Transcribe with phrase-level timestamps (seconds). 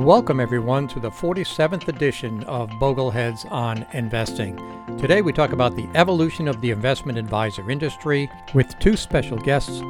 [0.00, 4.56] Welcome, everyone, to the 47th edition of Bogleheads on Investing.
[4.96, 9.82] Today, we talk about the evolution of the investment advisor industry with two special guests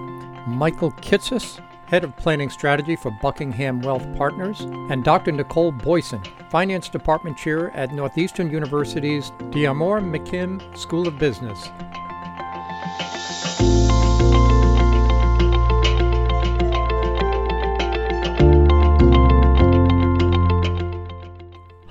[0.48, 5.30] Michael Kitces, Head of Planning Strategy for Buckingham Wealth Partners, and Dr.
[5.30, 11.70] Nicole Boyson, Finance Department Chair at Northeastern University's D'Amore McKim School of Business.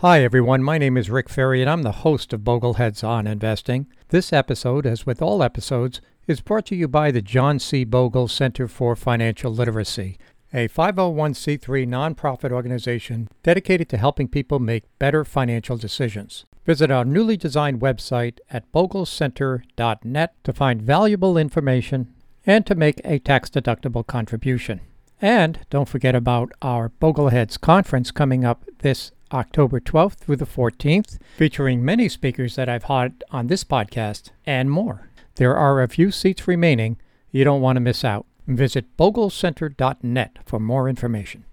[0.02, 0.64] Hi, everyone.
[0.64, 3.86] My name is Rick Ferri, and I'm the host of Bogleheads on Investing.
[4.08, 7.84] This episode, as with all episodes, is brought to you by the John C.
[7.84, 10.18] Bogle Center for Financial Literacy,
[10.54, 16.46] a 501c3 nonprofit organization dedicated to helping people make better financial decisions.
[16.66, 22.14] Visit our newly designed website at boglecenter.net to find valuable information
[22.46, 24.80] and to make a tax deductible contribution.
[25.22, 31.20] And don't forget about our Bogleheads conference coming up this October 12th through the 14th,
[31.38, 35.10] featuring many speakers that I've had on this podcast and more.
[35.36, 36.98] There are a few seats remaining.
[37.32, 38.26] You don't want to miss out.
[38.48, 41.46] Visit boglecenter.net for more information.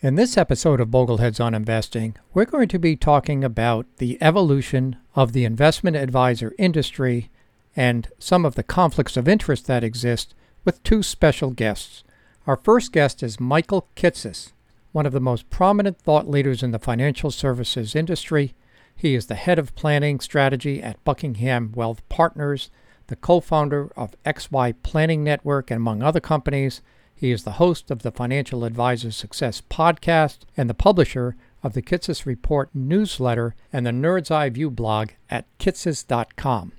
[0.00, 4.96] In this episode of Bogleheads on Investing, we're going to be talking about the evolution
[5.14, 7.30] of the investment advisor industry
[7.76, 12.02] and some of the conflicts of interest that exist with two special guests.
[12.46, 14.52] Our first guest is Michael Kitces
[14.92, 18.54] one of the most prominent thought leaders in the financial services industry.
[18.94, 22.70] He is the head of planning strategy at Buckingham Wealth Partners,
[23.06, 26.82] the co founder of XY Planning Network, and among other companies.
[27.14, 31.82] He is the host of the Financial Advisor Success podcast and the publisher of the
[31.82, 36.72] Kitces Report newsletter and the Nerd's Eye View blog at kitces.com.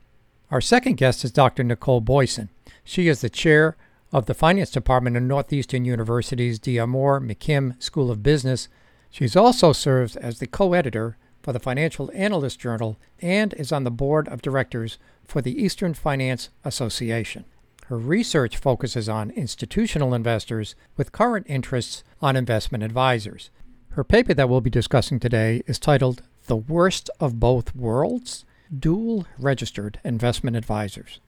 [0.50, 1.64] Our second guest is Dr.
[1.64, 2.50] Nicole Boyson.
[2.84, 3.78] She is the chair
[4.12, 8.68] of the Finance Department of Northeastern University's D'Amore McKim School of Business.
[9.10, 13.84] She's also serves as the co editor for the Financial Analyst Journal and is on
[13.84, 17.46] the board of directors for the Eastern Finance Association.
[17.88, 23.50] Her research focuses on institutional investors with current interests on investment advisors.
[23.92, 28.46] Her paper that we'll be discussing today is titled The Worst of Both Worlds
[28.78, 31.20] Dual Registered Investment Advisors.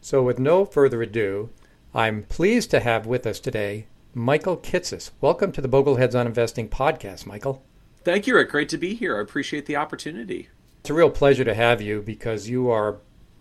[0.00, 1.50] So, with no further ado,
[1.96, 5.12] I'm pleased to have with us today Michael Kitces.
[5.20, 7.62] Welcome to the Bogleheads on Investing podcast, Michael.
[8.02, 8.50] Thank you, Rick.
[8.50, 9.16] Great to be here.
[9.16, 10.48] I appreciate the opportunity.
[10.80, 12.96] It's a real pleasure to have you because you are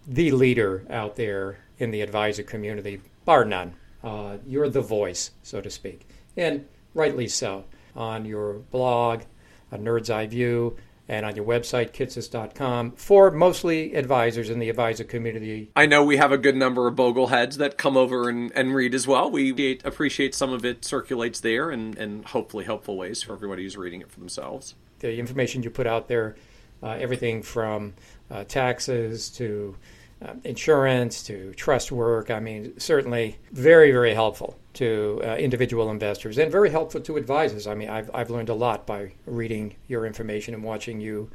[0.06, 3.74] the leader out there in the advisor community, bar none.
[4.04, 7.66] Uh, you're the voice, so to speak, and rightly so.
[7.96, 9.24] On your blog,
[9.72, 10.78] a Nerd's Eye View,
[11.08, 15.70] and on your website, kitces.com, for mostly advisors in the advisor community.
[15.76, 18.74] I know we have a good number of Bogle heads that come over and, and
[18.74, 19.30] read as well.
[19.30, 23.76] We appreciate some of it circulates there and, and hopefully helpful ways for everybody who's
[23.76, 24.76] reading it for themselves.
[25.00, 26.36] The information you put out there,
[26.82, 27.94] uh, everything from
[28.32, 29.76] uh, taxes to
[30.22, 32.32] uh, insurance to trust work.
[32.32, 37.68] I mean, certainly very, very helpful to uh, individual investors and very helpful to advisors.
[37.68, 41.30] I mean, I've, I've learned a lot by reading your information and watching you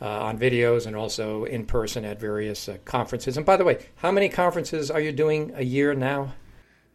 [0.00, 3.36] uh, on videos and also in person at various uh, conferences.
[3.36, 6.34] And by the way, how many conferences are you doing a year now?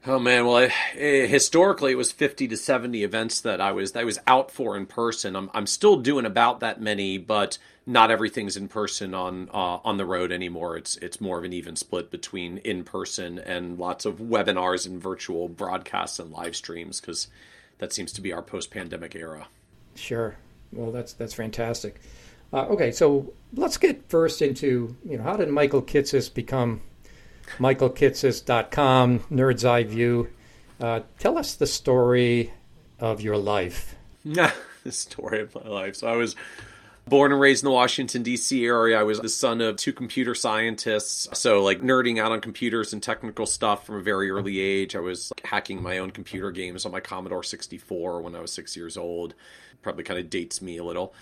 [0.09, 3.91] Oh man, well, I, eh, historically it was fifty to seventy events that I was
[3.91, 5.35] that I was out for in person.
[5.35, 9.97] I'm I'm still doing about that many, but not everything's in person on uh, on
[9.97, 10.77] the road anymore.
[10.77, 15.01] It's it's more of an even split between in person and lots of webinars and
[15.01, 17.27] virtual broadcasts and live streams because
[17.79, 19.47] that seems to be our post pandemic era.
[19.95, 20.37] Sure.
[20.71, 21.99] Well, that's that's fantastic.
[22.53, 26.79] Uh, okay, so let's get first into you know how did Michael Kitces become
[27.57, 30.29] michaelkitces.com, Nerd's Eye View.
[30.79, 32.53] Uh, tell us the story
[32.99, 33.95] of your life.
[34.23, 35.95] the story of my life.
[35.95, 36.35] So I was
[37.07, 38.65] born and raised in the Washington D.C.
[38.65, 38.99] area.
[38.99, 43.01] I was the son of two computer scientists, so like nerding out on computers and
[43.01, 44.95] technical stuff from a very early age.
[44.95, 48.51] I was like, hacking my own computer games on my Commodore 64 when I was
[48.51, 49.33] six years old.
[49.81, 51.13] Probably kind of dates me a little.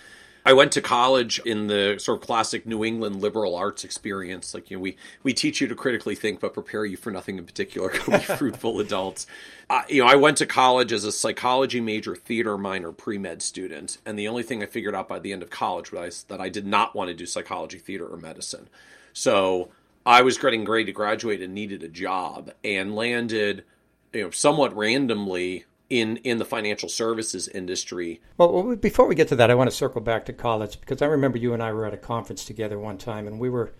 [0.46, 4.54] I went to college in the sort of classic New England liberal arts experience.
[4.54, 7.36] Like, you know, we, we teach you to critically think, but prepare you for nothing
[7.36, 7.90] in particular.
[8.06, 9.26] Go be fruitful adults.
[9.68, 13.42] Uh, you know, I went to college as a psychology major, theater minor, pre med
[13.42, 13.98] student.
[14.06, 16.48] And the only thing I figured out by the end of college was that I
[16.48, 18.68] did not want to do psychology, theater, or medicine.
[19.12, 19.70] So
[20.06, 23.64] I was getting ready to graduate and needed a job and landed,
[24.12, 28.20] you know, somewhat randomly in in the financial services industry.
[28.38, 31.06] Well, before we get to that, I want to circle back to college because I
[31.06, 33.72] remember you and I were at a conference together one time, and we were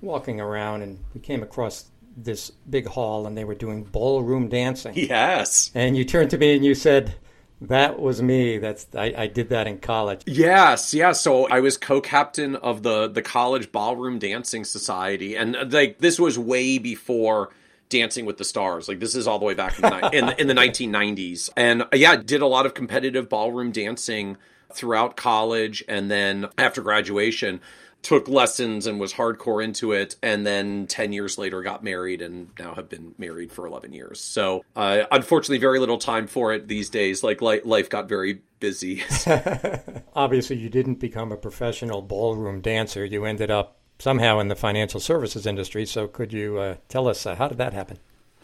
[0.00, 4.94] walking around, and we came across this big hall, and they were doing ballroom dancing.
[4.96, 5.70] Yes.
[5.74, 7.14] And you turned to me and you said,
[7.60, 8.58] That was me.
[8.58, 10.22] That's I, I did that in college.
[10.26, 11.12] Yes, yeah.
[11.12, 16.38] So I was co-captain of the the college ballroom dancing society, and like this was
[16.38, 17.50] way before
[17.90, 18.88] Dancing with the Stars.
[18.88, 21.88] Like this is all the way back in the, in, in the 1990s, and uh,
[21.92, 24.38] yeah, did a lot of competitive ballroom dancing
[24.72, 27.60] throughout college, and then after graduation
[28.02, 32.48] took lessons and was hardcore into it and then 10 years later got married and
[32.58, 34.20] now have been married for 11 years.
[34.20, 37.22] So uh, unfortunately very little time for it these days.
[37.22, 39.02] Like life got very busy.
[40.14, 43.04] Obviously you didn't become a professional ballroom dancer.
[43.04, 47.26] You ended up somehow in the financial services industry so could you uh, tell us
[47.26, 47.98] uh, how did that happen?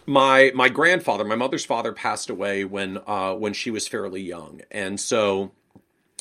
[0.06, 4.60] My my grandfather my mother's father passed away when uh, when she was fairly young.
[4.70, 5.52] And so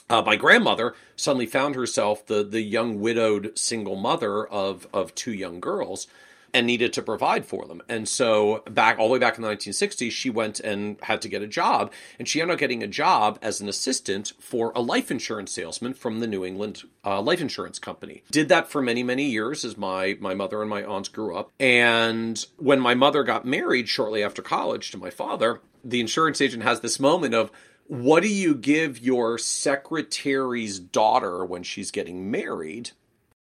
[0.10, 5.34] uh, my grandmother suddenly found herself the the young widowed single mother of of two
[5.34, 6.08] young girls
[6.56, 7.82] and needed to provide for them.
[7.90, 11.28] And so back all the way back in the 1960s, she went and had to
[11.28, 14.80] get a job, and she ended up getting a job as an assistant for a
[14.80, 18.24] life insurance salesman from the New England uh, Life Insurance Company.
[18.32, 21.52] Did that for many many years as my my mother and my aunts grew up.
[21.60, 26.64] And when my mother got married shortly after college to my father, the insurance agent
[26.64, 27.52] has this moment of
[27.88, 32.92] what do you give your secretary's daughter when she's getting married?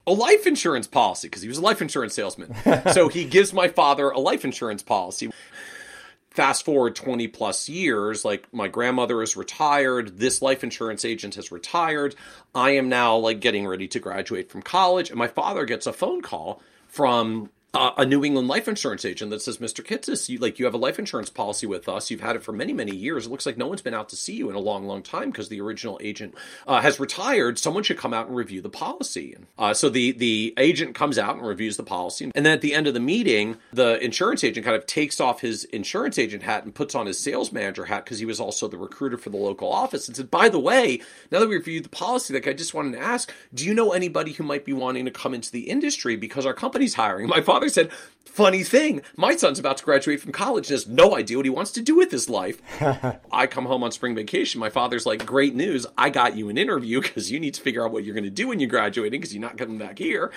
[0.07, 2.55] A life insurance policy because he was a life insurance salesman.
[2.93, 5.31] so he gives my father a life insurance policy.
[6.31, 11.53] Fast forward 20 plus years, like my grandmother is retired, this life insurance agent has
[11.53, 12.17] retired.
[12.55, 15.93] I am now like getting ready to graduate from college, and my father gets a
[15.93, 19.85] phone call from a New England life insurance agent that says, "Mr.
[19.85, 22.11] Kitces, you like you have a life insurance policy with us.
[22.11, 23.27] You've had it for many, many years.
[23.27, 25.31] It looks like no one's been out to see you in a long, long time
[25.31, 26.35] because the original agent
[26.67, 27.59] uh, has retired.
[27.59, 31.37] Someone should come out and review the policy." Uh, so the the agent comes out
[31.37, 34.65] and reviews the policy, and then at the end of the meeting, the insurance agent
[34.65, 38.05] kind of takes off his insurance agent hat and puts on his sales manager hat
[38.05, 41.01] because he was also the recruiter for the local office, and said, "By the way,
[41.31, 43.93] now that we reviewed the policy, like I just wanted to ask, do you know
[43.93, 47.41] anybody who might be wanting to come into the industry because our company's hiring?" My
[47.41, 51.17] father father said, Funny thing, my son's about to graduate from college and has no
[51.17, 52.61] idea what he wants to do with his life.
[53.33, 54.59] I come home on spring vacation.
[54.59, 55.87] My father's like, Great news.
[55.97, 58.31] I got you an interview because you need to figure out what you're going to
[58.31, 60.33] do when you're graduating because you're not coming back here.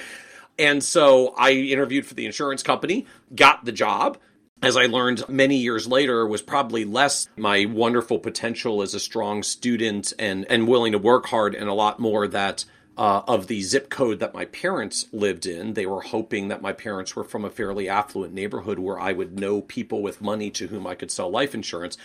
[0.59, 4.17] And so I interviewed for the insurance company, got the job.
[4.61, 9.43] As I learned many years later, was probably less my wonderful potential as a strong
[9.43, 12.65] student and, and willing to work hard, and a lot more that
[12.97, 15.73] uh, of the zip code that my parents lived in.
[15.73, 19.39] They were hoping that my parents were from a fairly affluent neighborhood where I would
[19.39, 21.97] know people with money to whom I could sell life insurance.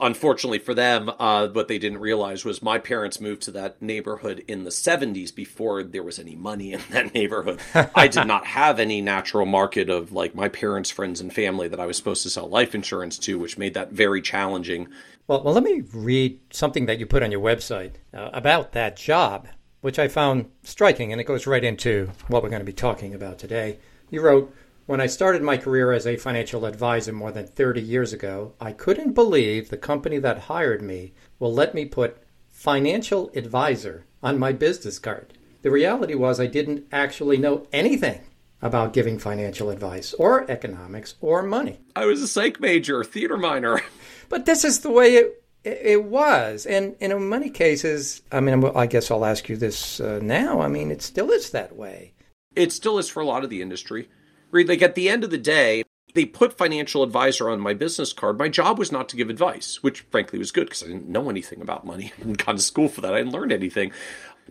[0.00, 4.44] Unfortunately for them, uh, what they didn't realize was my parents moved to that neighborhood
[4.48, 7.60] in the 70s before there was any money in that neighborhood.
[7.94, 11.80] I did not have any natural market of like my parents' friends and family that
[11.80, 14.88] I was supposed to sell life insurance to, which made that very challenging.
[15.28, 18.96] Well, well let me read something that you put on your website uh, about that
[18.96, 19.46] job
[19.84, 23.12] which I found striking, and it goes right into what we're going to be talking
[23.12, 23.80] about today.
[24.08, 24.50] You wrote,
[24.86, 28.72] When I started my career as a financial advisor more than 30 years ago, I
[28.72, 32.16] couldn't believe the company that hired me will let me put
[32.48, 35.34] financial advisor on my business card.
[35.60, 38.22] The reality was I didn't actually know anything
[38.62, 41.80] about giving financial advice or economics or money.
[41.94, 43.82] I was a psych major, theater minor.
[44.30, 48.64] but this is the way it it was, and, and in many cases, I mean,
[48.76, 50.60] I guess I'll ask you this uh, now.
[50.60, 52.12] I mean, it still is that way.
[52.54, 54.08] It still is for a lot of the industry.
[54.52, 58.38] Like at the end of the day, they put financial advisor on my business card.
[58.38, 61.28] My job was not to give advice, which frankly was good because I didn't know
[61.30, 62.12] anything about money.
[62.18, 63.14] I didn't gone to school for that.
[63.14, 63.90] I didn't learn anything.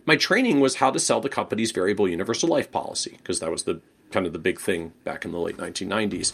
[0.04, 3.62] My training was how to sell the company's variable universal life policy because that was
[3.62, 3.80] the
[4.10, 6.32] kind of the big thing back in the late 1990s.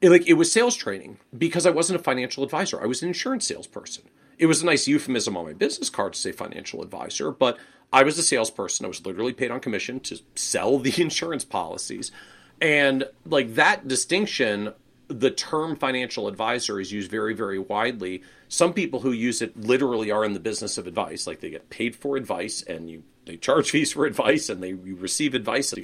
[0.00, 2.80] It, like it was sales training because I wasn't a financial advisor.
[2.80, 4.04] I was an insurance salesperson
[4.38, 7.58] it was a nice euphemism on my business card to say financial advisor, but
[7.92, 8.84] I was a salesperson.
[8.84, 12.12] I was literally paid on commission to sell the insurance policies.
[12.60, 14.74] And like that distinction,
[15.08, 18.22] the term financial advisor is used very, very widely.
[18.48, 21.26] Some people who use it literally are in the business of advice.
[21.26, 24.70] Like they get paid for advice and you they charge fees for advice and they
[24.70, 25.74] you receive advice.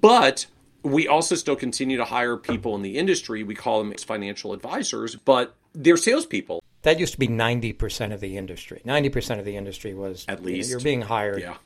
[0.00, 0.46] But
[0.82, 3.42] we also still continue to hire people in the industry.
[3.42, 8.36] We call them financial advisors, but they're salespeople that used to be 90% of the
[8.36, 8.80] industry.
[8.86, 11.56] 90% of the industry was at least you are being hired yeah.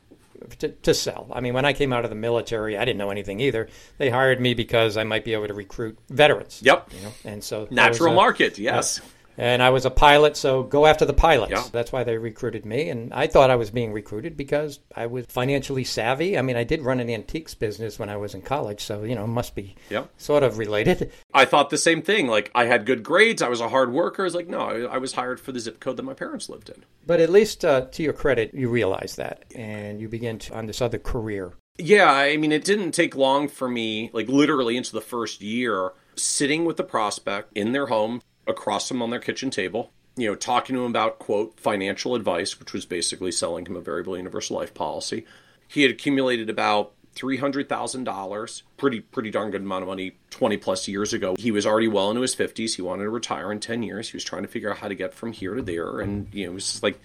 [0.60, 1.28] to, to, sell.
[1.32, 3.68] I mean, when I came out of the military, I didn't know anything either.
[3.98, 6.60] They hired me because I might be able to recruit veterans.
[6.64, 6.92] Yep.
[6.94, 9.00] You know, and so natural a, market, yes.
[9.38, 11.52] And I was a pilot, so go after the pilots.
[11.52, 11.62] Yeah.
[11.70, 12.90] That's why they recruited me.
[12.90, 16.36] And I thought I was being recruited because I was financially savvy.
[16.36, 19.14] I mean, I did run an antiques business when I was in college, so, you
[19.14, 20.04] know, it must be Yeah.
[20.16, 21.12] sort of related.
[21.32, 22.26] I thought the same thing.
[22.26, 23.40] Like I had good grades.
[23.40, 24.22] I was a hard worker.
[24.22, 26.48] I was like, no, I, I was hired for the zip code that my parents
[26.48, 26.84] lived in.
[27.06, 30.66] But at least uh, to your credit, you realize that and you begin to, on
[30.66, 31.52] this other career.
[31.80, 35.92] Yeah, I mean, it didn't take long for me, like literally into the first year,
[36.16, 40.34] sitting with the prospect in their home, across from on their kitchen table, you know,
[40.34, 44.56] talking to him about, quote, financial advice, which was basically selling him a variable universal
[44.56, 45.24] life policy.
[45.68, 51.12] He had accumulated about $300,000, pretty, pretty darn good amount of money 20 plus years
[51.12, 51.34] ago.
[51.38, 52.76] He was already well into his 50s.
[52.76, 54.10] He wanted to retire in 10 years.
[54.10, 56.00] He was trying to figure out how to get from here to there.
[56.00, 57.00] And, you know, it was like,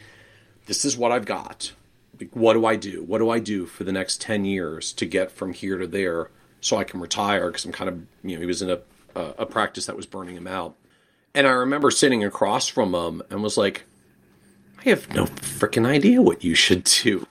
[0.65, 1.73] this is what I've got.
[2.19, 3.03] Like, what do I do?
[3.03, 6.29] What do I do for the next 10 years to get from here to there
[6.61, 7.47] so I can retire?
[7.47, 8.79] Because I'm kind of, you know, he was in a,
[9.15, 10.75] a practice that was burning him out.
[11.35, 13.85] And I remember sitting across from him and was like,
[14.85, 17.27] I have no freaking idea what you should do.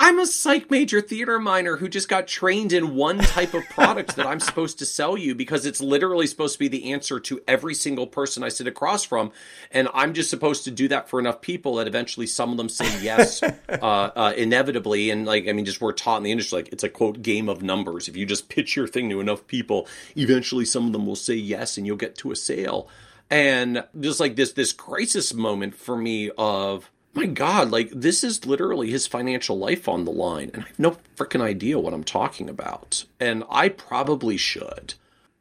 [0.00, 4.16] I'm a psych major theater minor who just got trained in one type of product
[4.16, 7.40] that I'm supposed to sell you because it's literally supposed to be the answer to
[7.48, 9.32] every single person I sit across from.
[9.72, 12.68] And I'm just supposed to do that for enough people that eventually some of them
[12.68, 15.10] say yes, uh, uh, inevitably.
[15.10, 17.48] And like, I mean, just we're taught in the industry, like it's a quote game
[17.48, 18.08] of numbers.
[18.08, 21.34] If you just pitch your thing to enough people, eventually some of them will say
[21.34, 22.88] yes and you'll get to a sale.
[23.30, 28.46] And just like this, this crisis moment for me of, my God, like this is
[28.46, 32.04] literally his financial life on the line, and I have no freaking idea what I'm
[32.04, 33.04] talking about.
[33.20, 34.94] And I probably should.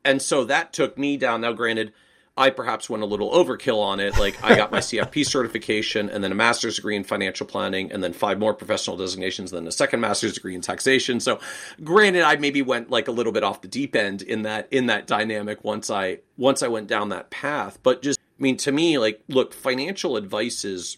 [0.03, 1.41] And so that took me down.
[1.41, 1.93] Now, granted,
[2.37, 4.17] I perhaps went a little overkill on it.
[4.17, 8.03] Like I got my CFP certification and then a master's degree in financial planning and
[8.03, 11.19] then five more professional designations, then a second master's degree in taxation.
[11.19, 11.39] So
[11.83, 14.85] granted, I maybe went like a little bit off the deep end in that in
[14.85, 17.79] that dynamic once I once I went down that path.
[17.81, 20.97] But just I mean to me, like look, financial advice is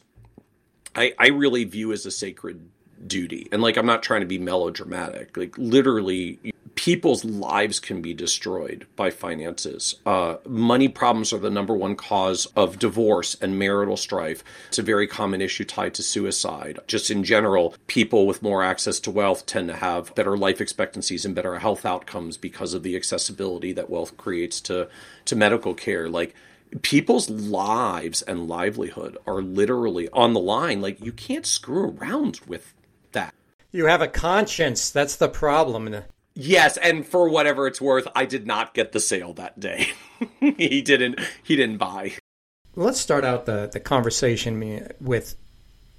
[0.96, 2.70] I, I really view as a sacred
[3.06, 3.48] duty.
[3.52, 5.38] And like I'm not trying to be melodramatic.
[5.38, 6.40] Like literally
[6.76, 9.96] people's lives can be destroyed by finances.
[10.06, 14.44] Uh, money problems are the number one cause of divorce and marital strife.
[14.68, 16.80] It's a very common issue tied to suicide.
[16.88, 21.26] Just in general, people with more access to wealth tend to have better life expectancies
[21.26, 24.90] and better health outcomes because of the accessibility that wealth creates to
[25.26, 26.10] to medical care.
[26.10, 26.36] Like
[26.82, 30.82] people's lives and livelihood are literally on the line.
[30.82, 32.74] Like you can't screw around with
[33.12, 33.34] that.
[33.72, 34.90] You have a conscience.
[34.90, 36.04] That's the problem.
[36.36, 39.88] Yes, and for whatever it's worth, I did not get the sale that day.
[40.40, 41.20] he didn't.
[41.44, 42.14] He didn't buy.
[42.76, 45.36] Let's start out the, the conversation with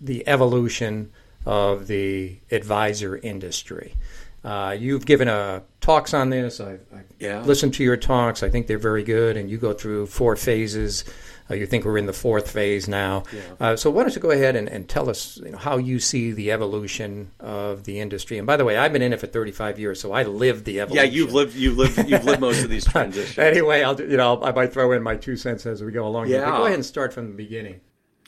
[0.00, 1.10] the evolution
[1.44, 3.94] of the advisor industry.
[4.42, 6.60] Uh, you've given a talks on this.
[6.60, 7.42] I've, I've Yeah.
[7.42, 8.42] listened to your talks.
[8.42, 11.04] I think they're very good, and you go through four phases.
[11.50, 13.24] Uh, you think we're in the fourth phase now.
[13.58, 15.98] Uh, so why don't you go ahead and, and tell us you know, how you
[15.98, 18.38] see the evolution of the industry?
[18.38, 20.80] And by the way, I've been in it for 35 years, so I lived the
[20.80, 21.04] evolution.
[21.04, 21.54] Yeah, you've lived.
[21.56, 22.08] You've lived.
[22.08, 23.38] You've lived most of these transitions.
[23.38, 26.06] Anyway, I'll do- you know I might throw in my two cents as we go
[26.06, 26.28] along.
[26.28, 26.46] Yeah.
[26.50, 27.80] go ahead and start from the beginning.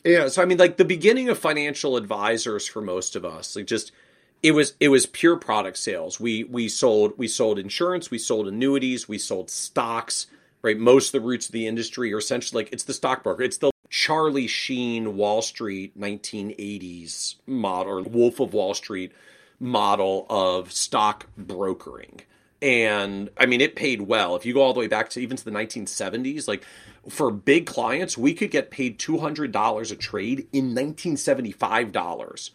[0.05, 3.67] Yeah, so I mean, like the beginning of financial advisors for most of us, like
[3.67, 3.93] just
[4.43, 6.19] it was it was pure product sales.
[6.19, 10.27] We we sold we sold insurance, we sold annuities, we sold stocks.
[10.63, 13.43] Right, most of the roots of the industry are essentially like it's the stockbroker.
[13.43, 19.13] It's the Charlie Sheen Wall Street 1980s model, or Wolf of Wall Street
[19.59, 22.21] model of stock brokering.
[22.63, 24.37] And I mean, it paid well.
[24.37, 26.65] If you go all the way back to even to the 1970s, like
[27.09, 32.51] for big clients, we could get paid $200 a trade in $1975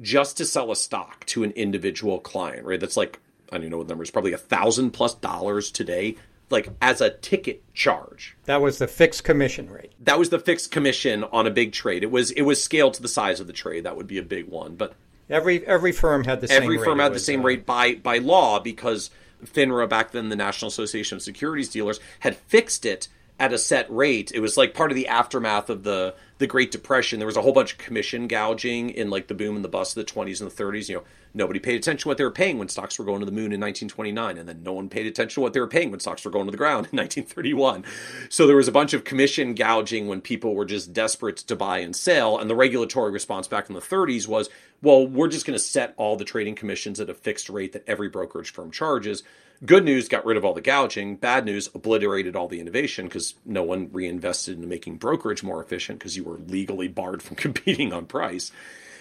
[0.00, 2.80] just to sell a stock to an individual client, right?
[2.80, 3.20] That's like,
[3.52, 6.16] I don't even know what the number is, probably a thousand plus dollars today,
[6.50, 8.36] like as a ticket charge.
[8.44, 9.92] That was the fixed commission rate.
[10.00, 12.02] That was the fixed commission on a big trade.
[12.02, 13.84] It was it was scaled to the size of the trade.
[13.84, 14.76] That would be a big one.
[14.76, 14.94] But
[15.30, 16.62] Every every firm had the same.
[16.64, 16.84] every rate.
[16.84, 19.10] firm It had the same uh, rate by by law because
[19.44, 23.06] FINRA back then the National Association of Securities Dealers had fixed it
[23.38, 24.32] at a set rate.
[24.34, 27.20] It was like part of the aftermath of the the Great Depression.
[27.20, 29.96] There was a whole bunch of commission gouging in like the boom and the bust
[29.96, 30.88] of the 20s and the 30s.
[30.88, 31.04] You know,
[31.34, 33.52] nobody paid attention to what they were paying when stocks were going to the moon
[33.52, 36.24] in 1929, and then no one paid attention to what they were paying when stocks
[36.24, 37.84] were going to the ground in 1931.
[38.30, 41.78] So there was a bunch of commission gouging when people were just desperate to buy
[41.78, 42.38] and sell.
[42.38, 44.48] And the regulatory response back in the 30s was,
[44.82, 47.84] well, we're just going to set all the trading commissions at a fixed rate that
[47.86, 49.22] every brokerage firm charges.
[49.64, 51.16] Good news got rid of all the gouging.
[51.16, 55.98] Bad news obliterated all the innovation because no one reinvested into making brokerage more efficient
[55.98, 58.52] because you were legally barred from competing on price.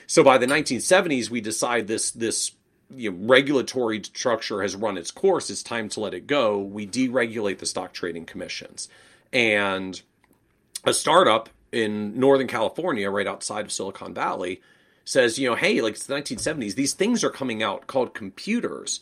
[0.06, 2.52] So by the 1970s, we decide this this
[2.94, 5.50] you know, regulatory structure has run its course.
[5.50, 6.58] It's time to let it go.
[6.58, 8.90] We deregulate the stock trading commissions,
[9.32, 10.02] and
[10.84, 14.62] a startup in Northern California, right outside of Silicon Valley,
[15.06, 19.02] says, you know, hey, like it's the 1970s, these things are coming out called computers.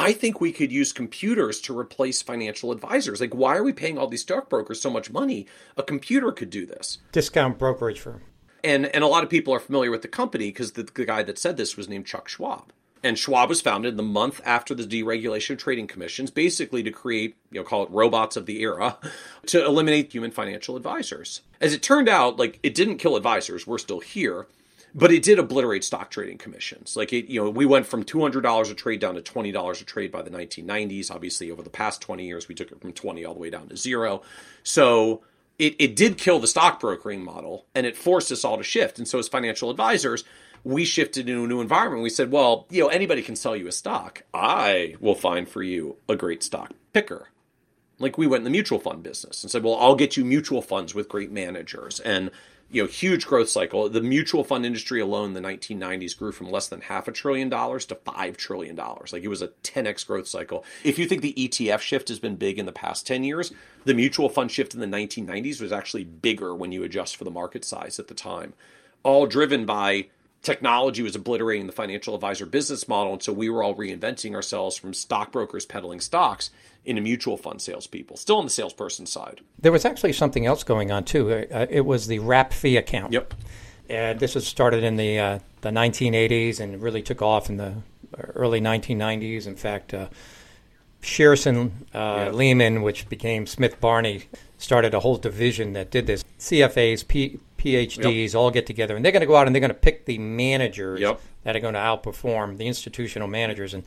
[0.00, 3.20] I think we could use computers to replace financial advisors.
[3.20, 5.46] Like, why are we paying all these stockbrokers so much money?
[5.76, 6.98] A computer could do this.
[7.12, 8.22] Discount brokerage firm.
[8.64, 11.22] And and a lot of people are familiar with the company because the, the guy
[11.22, 12.72] that said this was named Chuck Schwab.
[13.02, 17.36] And Schwab was founded the month after the deregulation of trading commissions, basically to create,
[17.50, 18.98] you know, call it robots of the era,
[19.46, 21.42] to eliminate human financial advisors.
[21.60, 24.46] As it turned out, like it didn't kill advisors, we're still here,
[24.94, 26.96] but it did obliterate stock trading commissions.
[26.96, 29.52] Like it, you know, we went from two hundred dollars a trade down to twenty
[29.52, 31.10] dollars a trade by the nineteen nineties.
[31.10, 33.68] Obviously, over the past twenty years, we took it from twenty all the way down
[33.68, 34.22] to zero.
[34.62, 35.22] So
[35.58, 38.98] it, it did kill the stockbrokering model and it forced us all to shift.
[38.98, 40.24] And so as financial advisors,
[40.64, 42.02] we shifted into a new environment.
[42.02, 44.22] We said, well, you know, anybody can sell you a stock.
[44.32, 47.28] I will find for you a great stock picker.
[47.98, 50.62] Like we went in the mutual fund business and said, well, I'll get you mutual
[50.62, 52.30] funds with great managers and
[52.70, 53.88] you know, huge growth cycle.
[53.88, 57.48] The mutual fund industry alone in the 1990s grew from less than half a trillion
[57.48, 59.12] dollars to five trillion dollars.
[59.12, 60.64] Like it was a 10x growth cycle.
[60.84, 63.52] If you think the ETF shift has been big in the past 10 years,
[63.84, 67.30] the mutual fund shift in the 1990s was actually bigger when you adjust for the
[67.30, 68.52] market size at the time.
[69.02, 70.06] All driven by
[70.42, 73.14] technology was obliterating the financial advisor business model.
[73.14, 76.50] And so we were all reinventing ourselves from stockbrokers peddling stocks
[76.84, 79.42] into mutual fund salespeople, still on the salesperson side.
[79.58, 81.30] There was actually something else going on too.
[81.30, 83.12] Uh, it was the wrap fee account.
[83.12, 83.34] Yep.
[83.90, 87.74] And this was started in the uh, the 1980s and really took off in the
[88.34, 89.46] early 1990s.
[89.46, 90.08] In fact, uh,
[91.02, 92.34] Shearson uh, yep.
[92.34, 94.24] Lehman, which became Smith Barney,
[94.58, 96.24] started a whole division that did this.
[96.38, 98.34] CFAs, P- PhDs yep.
[98.34, 100.18] all get together, and they're going to go out and they're going to pick the
[100.18, 101.20] managers yep.
[101.44, 103.74] that are going to outperform the institutional managers.
[103.74, 103.84] And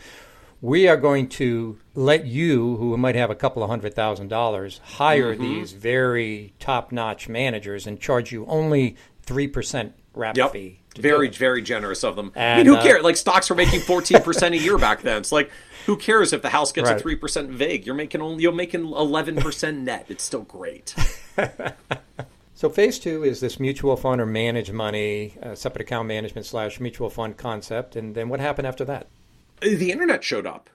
[0.61, 4.79] we are going to let you, who might have a couple of hundred thousand dollars,
[4.83, 5.41] hire mm-hmm.
[5.41, 10.51] these very top-notch managers and charge you only three percent wrap yep.
[10.51, 10.79] fee.
[10.95, 12.31] Very, very generous of them.
[12.35, 13.03] And, I mean, who uh, cares?
[13.03, 15.17] Like stocks were making fourteen percent a year back then.
[15.17, 15.49] It's like,
[15.87, 16.97] who cares if the house gets right.
[16.97, 17.87] a three percent vig?
[17.87, 20.05] You're making only you're making eleven percent net.
[20.09, 20.93] It's still great.
[22.55, 26.79] so phase two is this mutual fund or managed money, uh, separate account management slash
[26.79, 27.95] mutual fund concept.
[27.95, 29.07] And then what happened after that?
[29.61, 30.69] the internet showed up.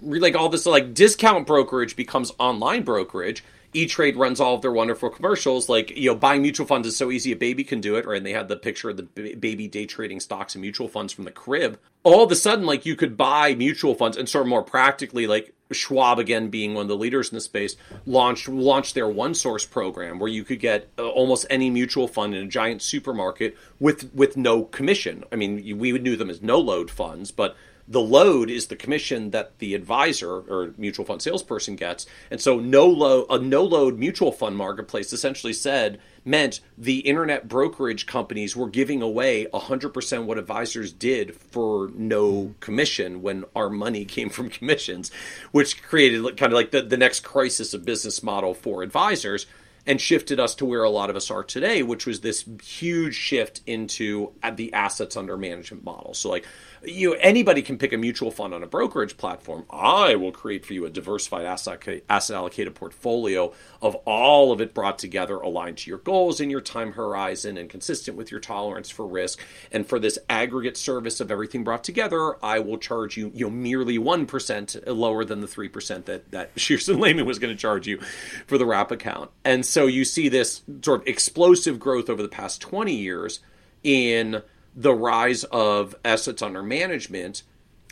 [0.00, 3.42] Like all this, like discount brokerage becomes online brokerage.
[3.74, 5.68] E Trade runs all of their wonderful commercials.
[5.68, 8.06] Like, you know, buying mutual funds is so easy, a baby can do it.
[8.06, 8.16] Right.
[8.16, 11.24] And they had the picture of the baby day trading stocks and mutual funds from
[11.24, 11.78] the crib.
[12.02, 15.26] All of a sudden, like, you could buy mutual funds and sort of more practically,
[15.26, 19.68] like, Schwab again being one of the leaders in the space launched launched their OneSource
[19.68, 24.14] program where you could get uh, almost any mutual fund in a giant supermarket with
[24.14, 25.24] with no commission.
[25.32, 29.30] I mean, we knew them as no load funds, but the load is the commission
[29.30, 32.06] that the advisor or mutual fund salesperson gets.
[32.30, 37.46] And so no load a no load mutual fund marketplace essentially said meant the internet
[37.46, 44.04] brokerage companies were giving away 100% what advisors did for no commission when our money
[44.06, 45.10] came from commissions,
[45.52, 49.46] which created kind of like the, the next crisis of business model for advisors
[49.86, 53.14] and shifted us to where a lot of us are today, which was this huge
[53.14, 56.14] shift into uh, the assets under management model.
[56.14, 56.46] So like
[56.86, 59.64] you anybody can pick a mutual fund on a brokerage platform.
[59.70, 64.74] I will create for you a diversified asset asset allocated portfolio of all of it
[64.74, 68.90] brought together, aligned to your goals and your time horizon, and consistent with your tolerance
[68.90, 69.40] for risk.
[69.72, 73.50] And for this aggregate service of everything brought together, I will charge you, you know,
[73.50, 77.60] merely one percent lower than the three percent that that Shearson Lehman was going to
[77.60, 77.98] charge you
[78.46, 79.30] for the wrap account.
[79.44, 83.40] And so you see this sort of explosive growth over the past twenty years
[83.82, 84.42] in
[84.76, 87.42] the rise of assets under management.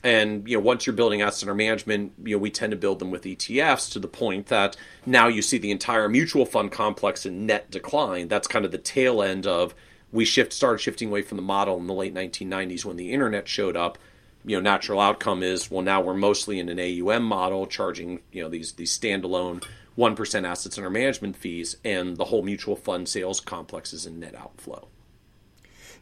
[0.04, 2.98] And you know once you're building assets under management you know we tend to build
[2.98, 7.24] them with ETFs to the point that now you see the entire mutual fund complex
[7.24, 8.26] in net decline.
[8.26, 9.74] That's kind of the tail end of
[10.10, 13.46] we shift started shifting away from the model in the late 1990s when the internet
[13.46, 13.96] showed up.
[14.44, 18.42] You know natural outcome is well now we're mostly in an AUM model charging you
[18.42, 19.64] know these these standalone
[19.96, 24.34] 1% assets under management fees and the whole mutual fund sales complex is in net
[24.34, 24.88] outflow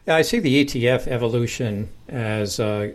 [0.07, 2.91] I see the ETF evolution as uh,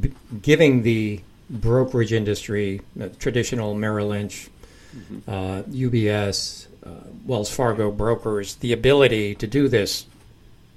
[0.00, 4.48] b- giving the brokerage industry, the traditional Merrill Lynch,
[4.96, 5.30] mm-hmm.
[5.30, 6.90] uh, UBS, uh,
[7.24, 10.06] Wells Fargo brokers, the ability to do this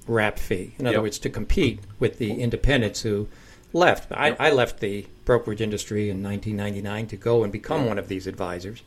[0.06, 0.74] wrap fee.
[0.78, 1.02] In other yep.
[1.02, 3.28] words, to compete with the independents who
[3.72, 4.12] left.
[4.12, 8.26] I, I, left the brokerage industry in 1999 to go and become one of these
[8.26, 8.82] advisors.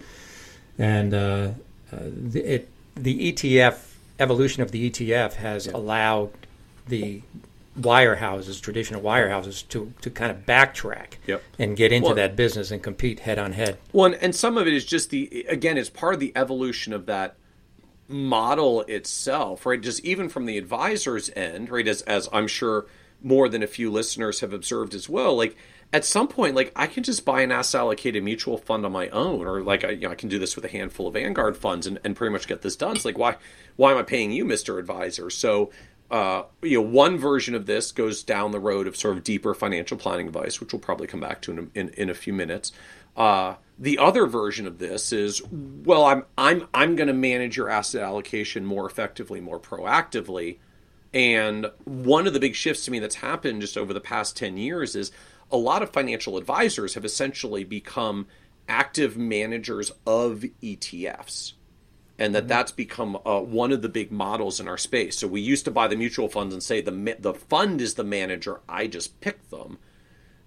[0.78, 1.52] And uh,
[1.92, 3.93] uh, the, it, the ETF
[4.24, 6.32] evolution of the ETF has allowed
[6.88, 7.22] the
[7.80, 11.44] wirehouses, traditional wirehouses, to to kind of backtrack yep.
[11.60, 13.78] and get into well, that business and compete head on head.
[13.92, 17.06] Well, and some of it is just the again, it's part of the evolution of
[17.08, 17.36] that
[18.08, 19.82] model itself, right?
[19.82, 21.88] Just even from the advisor's end, right?
[21.88, 22.86] As as I'm sure
[23.22, 25.56] more than a few listeners have observed as well, like
[25.92, 29.10] at some point, like I can just buy an asset allocated mutual fund on my
[29.10, 31.58] own, or like I, you know, I can do this with a handful of Vanguard
[31.58, 32.96] funds and, and pretty much get this done.
[32.96, 33.36] It's like why
[33.76, 35.30] why am I paying you, Mister Advisor?
[35.30, 35.72] So
[36.12, 39.54] uh, you know, one version of this goes down the road of sort of deeper
[39.54, 42.72] financial planning advice, which we'll probably come back to in in, in a few minutes.
[43.16, 47.70] Uh, the other version of this is, well, I'm I'm I'm going to manage your
[47.70, 50.58] asset allocation more effectively, more proactively.
[51.14, 54.58] And one of the big shifts to me that's happened just over the past 10
[54.58, 55.12] years is
[55.52, 58.28] a lot of financial advisors have essentially become
[58.68, 61.54] active managers of ETFs.
[62.20, 62.48] And that mm-hmm.
[62.48, 65.18] that's become uh, one of the big models in our space.
[65.18, 68.04] So we used to buy the mutual funds and say the the fund is the
[68.04, 68.62] manager.
[68.70, 69.80] I just pick them.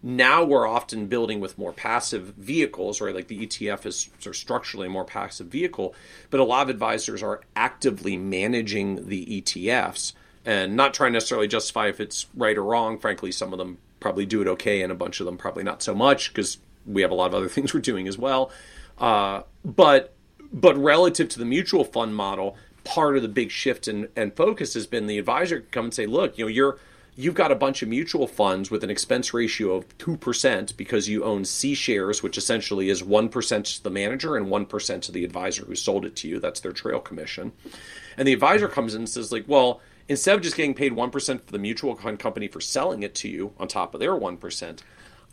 [0.03, 3.15] Now we're often building with more passive vehicles, right?
[3.15, 5.95] Like the ETF is sort of structurally a more passive vehicle,
[6.31, 10.13] but a lot of advisors are actively managing the ETFs
[10.45, 12.99] and not trying to necessarily justify if it's right or wrong.
[12.99, 15.83] Frankly, some of them probably do it okay, and a bunch of them probably not
[15.83, 18.51] so much because we have a lot of other things we're doing as well.
[18.99, 20.15] Uh, but
[20.53, 24.75] but relative to the mutual fund model, part of the big shift and, and focus
[24.75, 26.79] has been the advisor can come and say, look, you know, you're
[27.17, 31.25] you've got a bunch of mutual funds with an expense ratio of 2% because you
[31.25, 35.65] own C shares, which essentially is 1% to the manager and 1% to the advisor
[35.65, 36.39] who sold it to you.
[36.39, 37.53] That's their trail commission.
[38.19, 41.43] And the advisor comes in and says, like, well, instead of just getting paid 1%
[41.43, 44.81] for the mutual fund company for selling it to you on top of their 1%,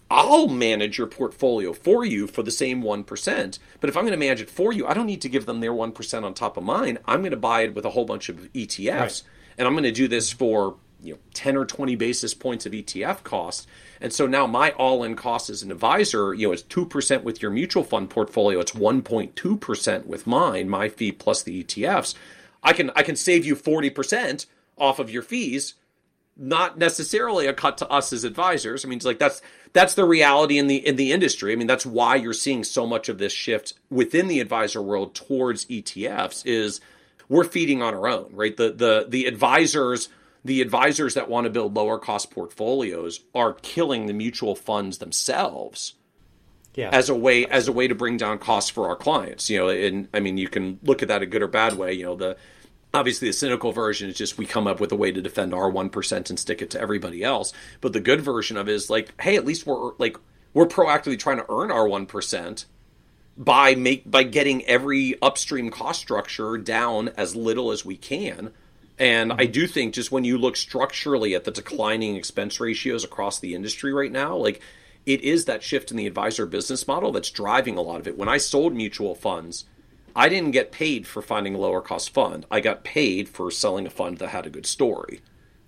[0.09, 3.59] I'll manage your portfolio for you for the same 1%.
[3.79, 5.59] But if I'm going to manage it for you, I don't need to give them
[5.59, 6.99] their 1% on top of mine.
[7.05, 8.99] I'm going to buy it with a whole bunch of ETFs.
[8.99, 9.23] Right.
[9.57, 12.73] And I'm going to do this for you know 10 or 20 basis points of
[12.73, 13.67] ETF cost.
[13.99, 17.51] And so now my all-in cost as an advisor, you know, is 2% with your
[17.51, 22.15] mutual fund portfolio, it's 1.2% with mine, my fee plus the ETFs.
[22.63, 24.45] I can I can save you 40%
[24.77, 25.75] off of your fees
[26.35, 28.83] not necessarily a cut to us as advisors.
[28.83, 31.53] I mean, it's like that's that's the reality in the in the industry.
[31.53, 35.13] I mean, that's why you're seeing so much of this shift within the advisor world
[35.13, 36.81] towards ETFs is
[37.29, 38.55] we're feeding on our own, right?
[38.55, 40.09] The the the advisors
[40.45, 45.93] the advisors that want to build lower cost portfolios are killing the mutual funds themselves.
[46.75, 46.89] Yeah.
[46.91, 49.69] As a way as a way to bring down costs for our clients, you know,
[49.69, 51.93] and I mean you can look at that a good or bad way.
[51.93, 52.37] You know, the
[52.93, 55.71] obviously the cynical version is just we come up with a way to defend our
[55.71, 57.51] 1% and stick it to everybody else
[57.81, 60.17] but the good version of it is like hey at least we're like
[60.53, 62.65] we're proactively trying to earn our 1%
[63.35, 68.51] by make by getting every upstream cost structure down as little as we can
[68.99, 69.33] and.
[69.33, 73.55] I do think just when you look structurally at the declining expense ratios across the
[73.55, 74.61] industry right now like
[75.07, 78.19] it is that shift in the advisor business model that's driving a lot of it
[78.19, 79.65] when I sold mutual funds
[80.15, 82.45] I didn't get paid for finding a lower cost fund.
[82.51, 85.21] I got paid for selling a fund that had a good story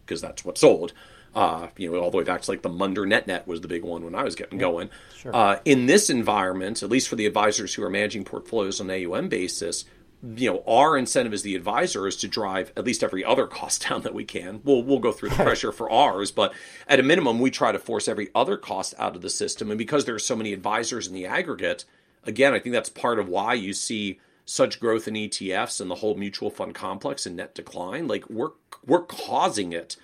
[0.05, 0.93] because that's what sold.
[1.33, 3.67] Uh, you know, all the way back to like the Munder Net Net was the
[3.67, 4.89] big one when I was getting going.
[5.17, 5.35] Sure.
[5.35, 9.05] Uh, in this environment, at least for the advisors who are managing portfolios on an
[9.05, 9.83] AUM basis,
[10.23, 13.89] you know, our incentive as the advisor is to drive at least every other cost
[13.89, 14.61] down that we can.
[14.63, 16.53] We'll we'll go through the pressure for ours, but
[16.87, 19.69] at a minimum, we try to force every other cost out of the system.
[19.69, 21.83] And because there are so many advisors in the aggregate,
[22.23, 25.95] again, I think that's part of why you see such growth in ETFs and the
[25.95, 28.51] whole mutual fund complex and net decline, like we're
[28.85, 29.97] we're causing it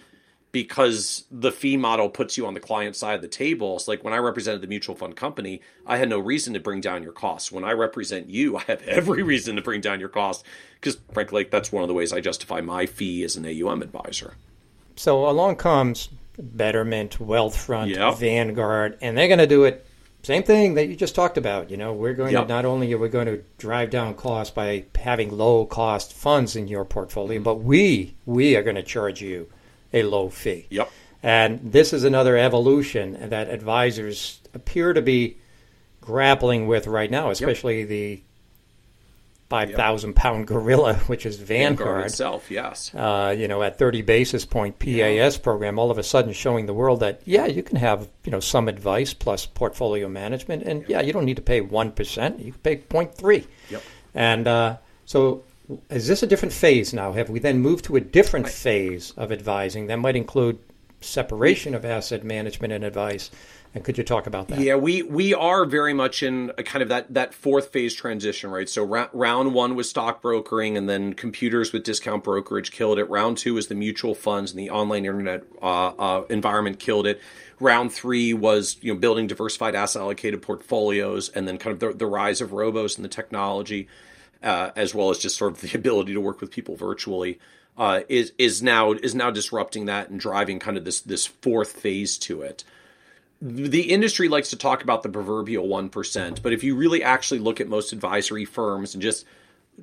[0.51, 3.75] because the fee model puts you on the client side of the table.
[3.75, 6.81] It's like when I represented the mutual fund company, I had no reason to bring
[6.81, 7.51] down your costs.
[7.51, 10.43] When I represent you, I have every reason to bring down your costs
[10.75, 13.81] because, frankly, like, that's one of the ways I justify my fee as an AUM
[13.81, 14.35] advisor.
[14.97, 18.17] So along comes Betterment, Wealthfront, yep.
[18.17, 19.85] Vanguard, and they're going to do it
[20.23, 21.71] same thing that you just talked about.
[21.71, 22.47] You know, we're going yep.
[22.47, 26.55] to not only are we going to drive down costs by having low cost funds
[26.55, 27.43] in your portfolio, mm-hmm.
[27.43, 29.49] but we we are going to charge you
[29.93, 30.67] a low fee.
[30.69, 30.91] Yep.
[31.23, 35.37] And this is another evolution that advisors appear to be
[36.01, 37.89] grappling with right now, especially yep.
[37.89, 38.23] the
[39.51, 40.15] five thousand yep.
[40.15, 42.49] pound gorilla, which is Vanguard, Vanguard itself.
[42.49, 45.43] Yes, uh, you know, at thirty basis point PAS yeah.
[45.43, 48.39] program, all of a sudden showing the world that yeah, you can have you know
[48.39, 52.53] some advice plus portfolio management, and yeah, you don't need to pay one percent, you
[52.53, 53.45] can pay 0.3.
[53.69, 53.83] Yep.
[54.15, 55.43] And uh, so,
[55.89, 57.11] is this a different phase now?
[57.11, 58.53] Have we then moved to a different right.
[58.53, 60.59] phase of advising that might include
[61.01, 63.29] separation of asset management and advice?
[63.73, 64.59] And could you talk about that?
[64.59, 68.51] Yeah, we we are very much in a kind of that that fourth phase transition,
[68.51, 68.67] right?
[68.67, 73.09] So ra- round one was stock brokering, and then computers with discount brokerage killed it.
[73.09, 77.21] Round two was the mutual funds and the online internet uh, uh, environment killed it.
[77.61, 81.97] Round three was you know building diversified asset allocated portfolios, and then kind of the,
[81.97, 83.87] the rise of robos and the technology.
[84.43, 87.39] uh, as well as just sort of the ability to work with people virtually,
[87.77, 91.71] uh, is is now is now disrupting that and driving kind of this this fourth
[91.71, 92.63] phase to it.
[93.41, 97.39] The industry likes to talk about the proverbial one percent, but if you really actually
[97.39, 99.25] look at most advisory firms and just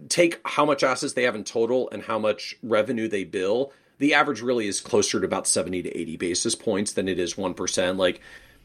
[0.08, 4.14] take how much assets they have in total and how much revenue they bill, the
[4.14, 7.96] average really is closer to about 70 to 80 basis points than it is 1%.
[7.96, 8.20] Like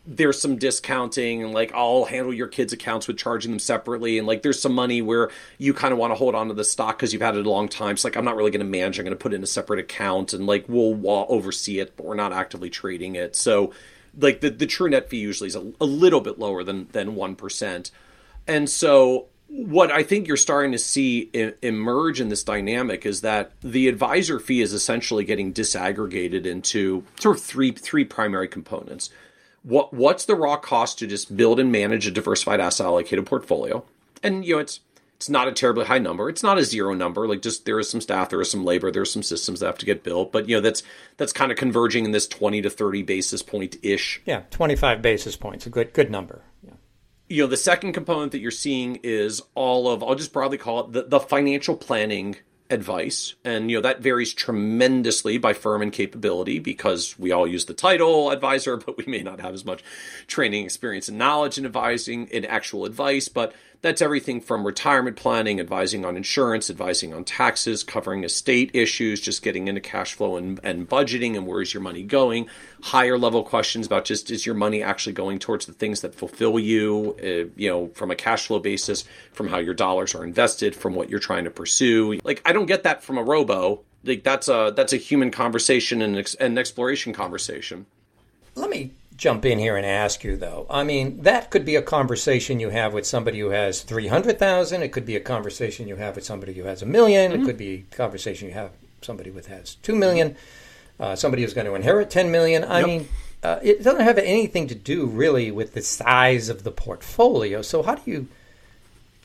[0.05, 4.19] there's some discounting and like I'll handle your kids' accounts with charging them separately.
[4.19, 6.63] And like there's some money where you kind of want to hold on to the
[6.63, 7.97] stock because you've had it a long time.
[7.97, 8.99] So like I'm not really going to manage.
[8.99, 12.05] I'm going to put it in a separate account and like we'll oversee it, but
[12.05, 13.35] we're not actively trading it.
[13.35, 13.73] So
[14.17, 17.15] like the, the true net fee usually is a, a little bit lower than than
[17.15, 17.91] one percent.
[18.47, 21.29] And so what I think you're starting to see
[21.61, 27.37] emerge in this dynamic is that the advisor fee is essentially getting disaggregated into sort
[27.37, 29.09] of three three primary components.
[29.61, 33.85] What what's the raw cost to just build and manage a diversified asset allocated portfolio?
[34.23, 34.79] And you know it's
[35.23, 36.27] it's not a terribly high number.
[36.27, 37.29] It's not a zero number.
[37.29, 39.77] Like just there is some staff, there is some labor, there's some systems that have
[39.77, 40.33] to get built.
[40.33, 40.83] But you know that's
[41.15, 44.21] that's kind of converging in this twenty to thirty basis point ish.
[44.25, 46.41] Yeah, twenty five basis points, a good good number.
[46.61, 46.73] Yeah
[47.29, 50.81] you know the second component that you're seeing is all of i'll just broadly call
[50.81, 52.35] it the, the financial planning
[52.69, 57.65] advice and you know that varies tremendously by firm and capability because we all use
[57.65, 59.81] the title advisor but we may not have as much
[60.27, 63.53] training experience and knowledge in advising in actual advice but
[63.83, 69.43] that's everything from retirement planning, advising on insurance, advising on taxes, covering estate issues, just
[69.43, 72.47] getting into cash flow and, and budgeting and where's your money going.
[72.81, 76.57] Higher level questions about just is your money actually going towards the things that fulfill
[76.57, 80.77] you, uh, you know, from a cash flow basis, from how your dollars are invested,
[80.77, 82.17] from what you're trying to pursue.
[82.23, 83.81] Like I don't get that from a robo.
[84.05, 87.85] Like that's a that's a human conversation and an exploration conversation.
[88.55, 90.65] Let me jump in here and ask you though.
[90.69, 94.91] I mean, that could be a conversation you have with somebody who has 300,000, it
[94.91, 97.41] could be a conversation you have with somebody who has a 1000000 mm-hmm.
[97.41, 98.71] it could be a conversation you have
[99.01, 100.35] somebody with has 2 million,
[100.99, 102.63] uh, somebody who's going to inherit 10 million.
[102.63, 102.87] I yep.
[102.87, 103.07] mean,
[103.43, 107.61] uh, it doesn't have anything to do really with the size of the portfolio.
[107.61, 108.27] So how do you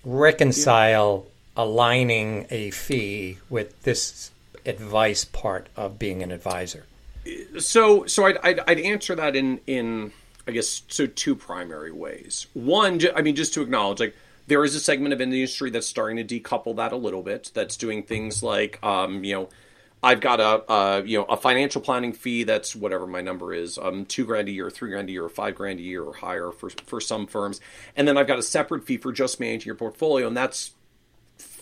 [0.05, 1.63] reconcile yeah.
[1.63, 4.31] aligning a fee with this
[4.67, 6.85] advice part of being an advisor?
[7.59, 10.13] So so I'd, I'd, I'd answer that in in
[10.47, 12.47] I guess so two primary ways.
[12.55, 16.27] One, I mean, just to acknowledge like there is a segment of industry that's starting
[16.27, 17.51] to decouple that a little bit.
[17.55, 19.49] That's doing things like um, you know.
[20.01, 24.05] I've got a, you know a financial planning fee that's whatever my number is, um,
[24.05, 26.71] two grand a year, three grand a year, five grand a year, or higher for
[26.87, 27.61] for some firms,
[27.97, 30.71] and then I've got a separate fee for just managing your portfolio, and that's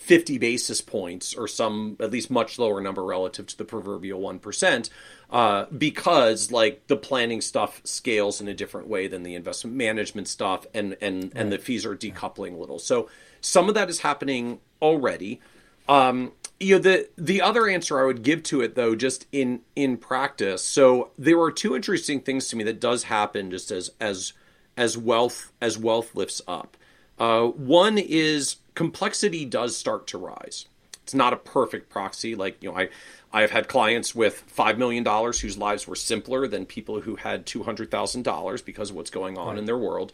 [0.07, 4.89] 50 basis points or some at least much lower number relative to the proverbial 1%
[5.31, 10.29] uh, because like the planning stuff scales in a different way than the investment management
[10.29, 11.33] stuff and and right.
[11.35, 12.79] and the fees are decoupling a little.
[12.79, 13.09] So
[13.41, 15.41] some of that is happening already.
[15.89, 19.59] Um, you know the the other answer I would give to it though just in
[19.75, 23.91] in practice so there are two interesting things to me that does happen just as
[23.99, 24.31] as
[24.77, 26.77] as wealth as wealth lifts up.
[27.19, 30.67] Uh, one is complexity does start to rise.
[31.01, 32.35] It's not a perfect proxy.
[32.35, 32.89] Like, you know, I,
[33.33, 37.47] I have had clients with $5 million whose lives were simpler than people who had
[37.47, 39.57] $200,000 because of what's going on right.
[39.57, 40.13] in their world.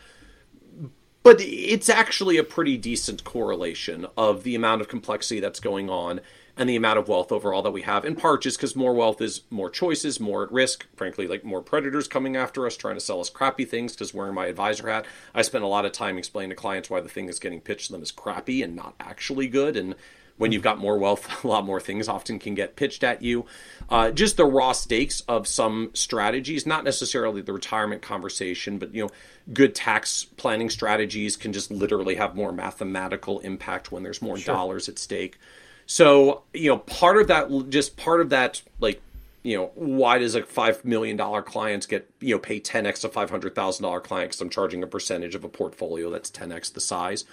[1.24, 6.22] But it's actually a pretty decent correlation of the amount of complexity that's going on
[6.56, 9.22] and the amount of wealth overall that we have, in part just because more wealth
[9.22, 13.02] is more choices, more at risk, frankly, like more predators coming after us, trying to
[13.02, 13.94] sell us crappy things.
[13.94, 17.02] Because wearing my advisor hat, I spend a lot of time explaining to clients why
[17.02, 19.76] the thing is getting pitched to them as crappy and not actually good.
[19.76, 19.96] And
[20.38, 23.48] when you've got more wealth, a lot more things often can get pitched at you.
[23.90, 29.04] Uh, just the raw stakes of some strategies, not necessarily the retirement conversation, but you
[29.04, 29.10] know,
[29.54, 34.54] good tax planning strategies can just literally have more mathematical impact when there's more sure.
[34.54, 35.40] dollars at stake.
[35.86, 39.02] So, you know, part of that, just part of that, like,
[39.44, 43.04] you know, why does a five million dollar client get you know pay ten x
[43.04, 46.30] a five hundred thousand dollar client because I'm charging a percentage of a portfolio that's
[46.30, 47.26] ten x the size.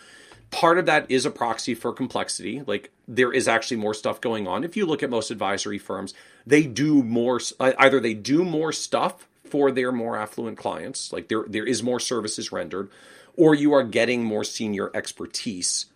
[0.51, 2.63] Part of that is a proxy for complexity.
[2.67, 4.65] Like there is actually more stuff going on.
[4.65, 6.13] If you look at most advisory firms,
[6.45, 7.41] they do more.
[7.61, 12.01] Either they do more stuff for their more affluent clients, like there there is more
[12.01, 12.91] services rendered,
[13.37, 15.87] or you are getting more senior expertise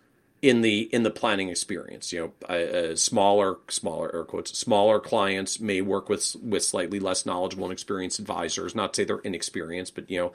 [0.45, 2.13] in the in the planning experience.
[2.13, 7.65] You know, smaller smaller air quotes smaller clients may work with with slightly less knowledgeable
[7.65, 8.75] and experienced advisors.
[8.75, 10.33] Not to say they're inexperienced, but you know,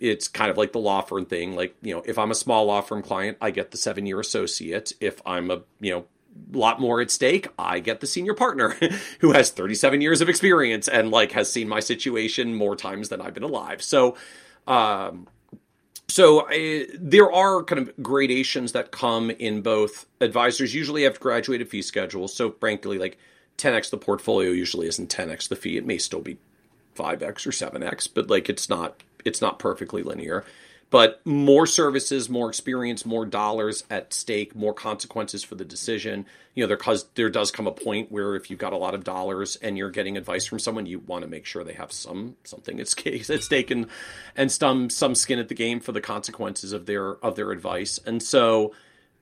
[0.00, 1.54] it's kind of like the law firm thing.
[1.54, 4.18] Like you know, if I'm a small law firm client, I get the seven year
[4.18, 4.94] associate.
[4.98, 6.06] If I'm a you know
[6.50, 8.70] lot more at stake, I get the senior partner
[9.20, 13.20] who has 37 years of experience and like has seen my situation more times than
[13.20, 13.82] I've been alive.
[13.82, 14.16] So,
[14.66, 15.28] um,
[16.08, 20.06] So I, there are kind of gradations that come in both.
[20.20, 22.34] Advisors usually have graduated fee schedules.
[22.34, 23.18] So frankly, like
[23.58, 25.76] 10x the portfolio usually isn't 10x the fee.
[25.76, 26.38] It may still be
[26.96, 30.44] 5x or 7x, but like it's not it's not perfectly linear.
[30.90, 36.26] But more services, more experience, more dollars at stake, more consequences for the decision.
[36.54, 38.94] You know, there cause there does come a point where if you've got a lot
[38.94, 41.92] of dollars and you're getting advice from someone, you want to make sure they have
[41.92, 43.86] some something at stake, at stake and
[44.36, 47.98] and some some skin at the game for the consequences of their of their advice.
[48.06, 48.72] And so,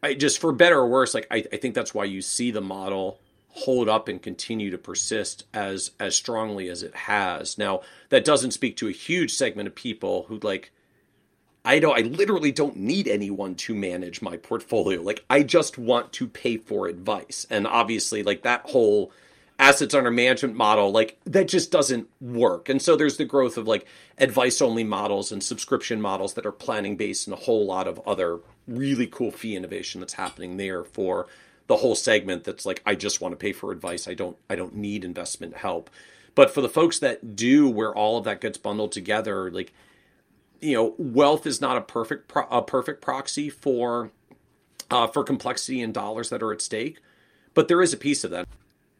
[0.02, 2.60] I just for better or worse, like I, I think that's why you see the
[2.60, 3.18] model
[3.54, 7.58] hold up and continue to persist as as strongly as it has.
[7.58, 10.72] Now, that doesn't speak to a huge segment of people who like
[11.64, 15.00] I don't I literally don't need anyone to manage my portfolio.
[15.00, 17.46] Like I just want to pay for advice.
[17.50, 19.12] And obviously like that whole
[19.58, 22.68] assets under management model like that just doesn't work.
[22.68, 23.86] And so there's the growth of like
[24.18, 28.00] advice only models and subscription models that are planning based and a whole lot of
[28.06, 31.28] other really cool fee innovation that's happening there for
[31.68, 34.08] the whole segment that's like I just want to pay for advice.
[34.08, 35.90] I don't I don't need investment help.
[36.34, 39.72] But for the folks that do where all of that gets bundled together like
[40.62, 44.10] you know, wealth is not a perfect pro- a perfect proxy for
[44.90, 46.98] uh, for complexity and dollars that are at stake,
[47.52, 48.46] but there is a piece of that.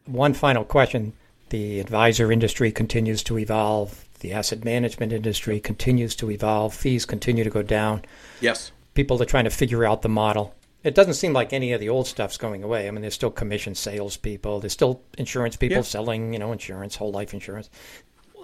[0.05, 1.15] One final question:
[1.51, 4.05] the advisor industry continues to evolve.
[4.21, 6.75] The asset management industry continues to evolve.
[6.75, 8.03] Fees continue to go down.
[8.41, 8.73] Yes.
[8.95, 10.55] People are trying to figure out the model.
[10.85, 12.89] It doesn't seem like any of the old stuff's going away.
[12.89, 14.61] I mean, there's still commission salespeople.
[14.61, 15.83] There's still insurance people yeah.
[15.83, 17.71] selling, you know, insurance, whole life insurance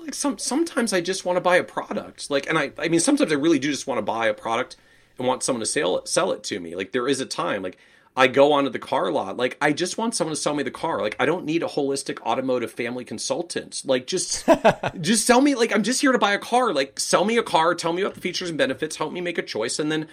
[0.08, 2.30] like some sometimes I just want to buy a product.
[2.30, 4.76] Like, and I I mean sometimes I really do just want to buy a product
[5.18, 6.74] and want someone to sell it sell it to me.
[6.74, 7.76] Like there is a time like
[8.16, 9.36] I go onto the car lot.
[9.36, 11.02] Like I just want someone to sell me the car.
[11.02, 13.82] Like I don't need a holistic automotive family consultant.
[13.84, 14.48] Like just
[15.00, 16.72] just sell me like I'm just here to buy a car.
[16.72, 19.36] Like sell me a car, tell me about the features and benefits, help me make
[19.36, 20.08] a choice and then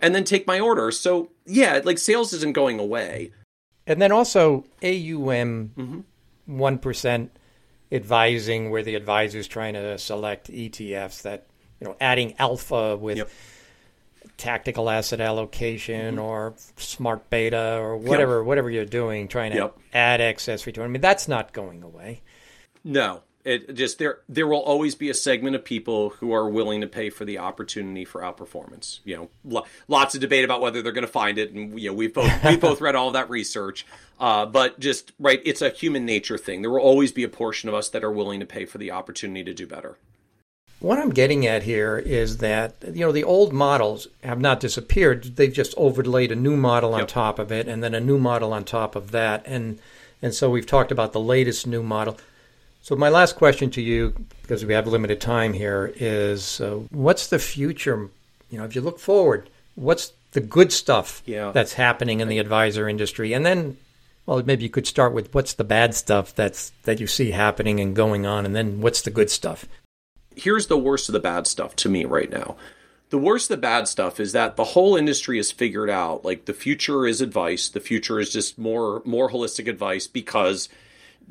[0.00, 0.90] and then take my order.
[0.90, 3.32] So, yeah, like sales isn't going away.
[3.86, 6.00] And then also AUM mm-hmm.
[6.48, 7.28] 1%
[7.92, 11.46] advising where the advisor is trying to select ETFs that
[11.80, 13.30] you know adding alpha with yep.
[14.36, 16.24] tactical asset allocation mm-hmm.
[16.24, 18.46] or smart beta or whatever yep.
[18.46, 19.78] whatever you're doing trying to yep.
[19.92, 20.84] add excess return.
[20.84, 22.22] I mean that's not going away.
[22.84, 26.80] No, it just there there will always be a segment of people who are willing
[26.82, 29.00] to pay for the opportunity for outperformance.
[29.04, 31.88] You know, lo- lots of debate about whether they're going to find it, and you
[31.88, 33.86] know we've both we both read all of that research.
[34.18, 36.60] Uh, but just right, it's a human nature thing.
[36.60, 38.90] There will always be a portion of us that are willing to pay for the
[38.90, 39.96] opportunity to do better.
[40.80, 45.36] What I'm getting at here is that you know the old models have not disappeared;
[45.36, 47.08] they've just overlaid a new model on yep.
[47.08, 49.78] top of it, and then a new model on top of that, and
[50.22, 52.18] and so we've talked about the latest new model
[52.82, 57.26] so, my last question to you, because we have limited time here, is uh, what's
[57.26, 58.08] the future?
[58.50, 61.52] You know, if you look forward, what's the good stuff yeah.
[61.52, 63.34] that's happening in the advisor industry?
[63.34, 63.76] And then,
[64.24, 67.80] well, maybe you could start with what's the bad stuff that's that you see happening
[67.80, 69.66] and going on, and then what's the good stuff?
[70.34, 72.56] Here's the worst of the bad stuff to me right now.
[73.10, 76.46] The worst of the bad stuff is that the whole industry has figured out like
[76.46, 77.68] the future is advice.
[77.68, 80.70] The future is just more more holistic advice because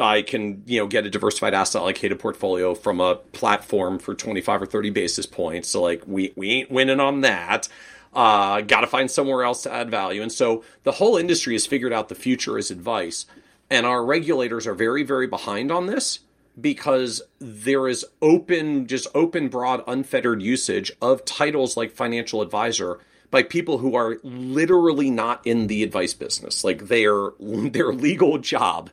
[0.01, 4.63] I can, you know, get a diversified asset allocated portfolio from a platform for 25
[4.63, 5.69] or 30 basis points.
[5.69, 7.67] So like we we ain't winning on that.
[8.13, 10.21] Uh, got to find somewhere else to add value.
[10.21, 13.25] And so the whole industry has figured out the future is advice.
[13.69, 16.19] And our regulators are very, very behind on this
[16.59, 22.99] because there is open, just open, broad, unfettered usage of titles like financial advisor
[23.31, 26.63] by people who are literally not in the advice business.
[26.63, 28.89] Like their their legal job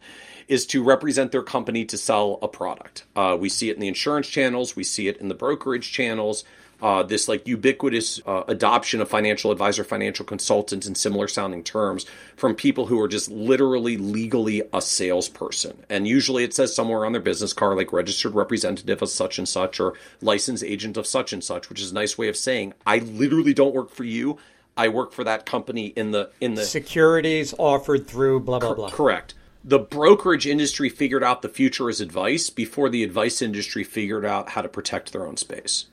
[0.48, 3.04] is to represent their company to sell a product.
[3.14, 6.44] Uh, we see it in the insurance channels, we see it in the brokerage channels.
[6.82, 12.04] Uh, this like ubiquitous uh, adoption of financial advisor, financial consultants, and similar sounding terms
[12.36, 15.84] from people who are just literally legally a salesperson.
[15.88, 19.48] And usually it says somewhere on their business card, like registered representative of such and
[19.48, 22.74] such or licensed agent of such and such, which is a nice way of saying,
[22.86, 24.36] I literally don't work for you.
[24.76, 28.90] I work for that company in the in the securities offered through blah blah blah.
[28.90, 29.32] Correct
[29.66, 34.50] the brokerage industry figured out the future is advice before the advice industry figured out
[34.50, 35.86] how to protect their own space.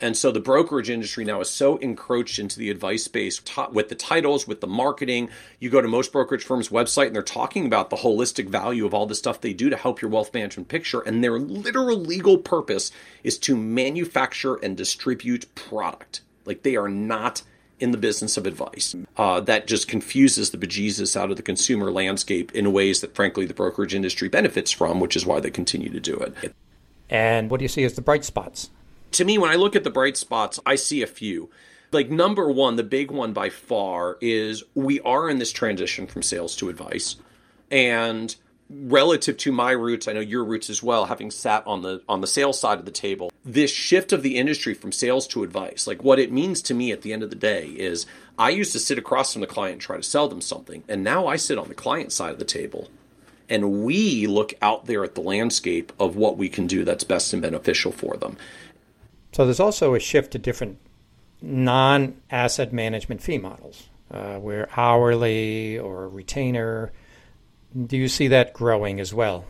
[0.00, 3.40] And so the brokerage industry now is so encroached into the advice space
[3.70, 5.28] with the titles, with the marketing.
[5.60, 8.94] You go to most brokerage firms' website and they're talking about the holistic value of
[8.94, 11.00] all the stuff they do to help your wealth management picture.
[11.00, 12.90] And their literal legal purpose
[13.22, 16.22] is to manufacture and distribute product.
[16.46, 17.42] Like they are not
[17.80, 18.94] in the business of advice.
[19.16, 23.46] Uh, that just confuses the bejesus out of the consumer landscape in ways that, frankly,
[23.46, 26.54] the brokerage industry benefits from, which is why they continue to do it.
[27.08, 28.70] And what do you see as the bright spots?
[29.12, 31.50] To me, when I look at the bright spots, I see a few.
[31.90, 36.22] Like, number one, the big one by far is we are in this transition from
[36.22, 37.16] sales to advice.
[37.70, 38.36] And
[38.70, 42.20] relative to my roots, I know your roots as well, having sat on the on
[42.20, 45.86] the sales side of the table, this shift of the industry from sales to advice,
[45.86, 48.06] like what it means to me at the end of the day is
[48.38, 51.02] I used to sit across from the client and try to sell them something, and
[51.02, 52.88] now I sit on the client side of the table.
[53.48, 57.32] And we look out there at the landscape of what we can do that's best
[57.32, 58.36] and beneficial for them.
[59.32, 60.78] So there's also a shift to different
[61.42, 66.92] non-asset management fee models, uh, where hourly or retainer
[67.86, 69.46] do you see that growing as well?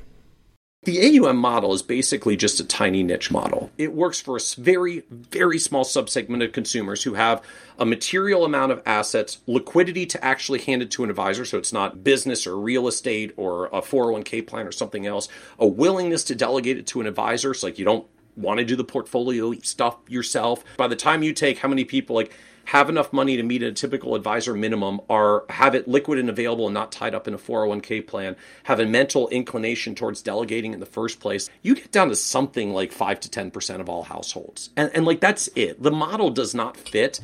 [0.84, 3.70] The AUM model is basically just a tiny niche model.
[3.76, 7.44] It works for a very, very small subsegment of consumers who have
[7.78, 11.74] a material amount of assets, liquidity to actually hand it to an advisor, so it's
[11.74, 16.34] not business or real estate or a 401k plan or something else, a willingness to
[16.34, 18.06] delegate it to an advisor, so like you don't
[18.36, 20.64] want to do the portfolio stuff yourself.
[20.78, 22.32] By the time you take how many people like
[22.70, 26.68] have enough money to meet a typical advisor minimum or have it liquid and available
[26.68, 30.78] and not tied up in a 401k plan, have a mental inclination towards delegating in
[30.78, 34.70] the first place, you get down to something like 5 to 10% of all households.
[34.76, 35.82] And, and like that's it.
[35.82, 37.18] The model does not fit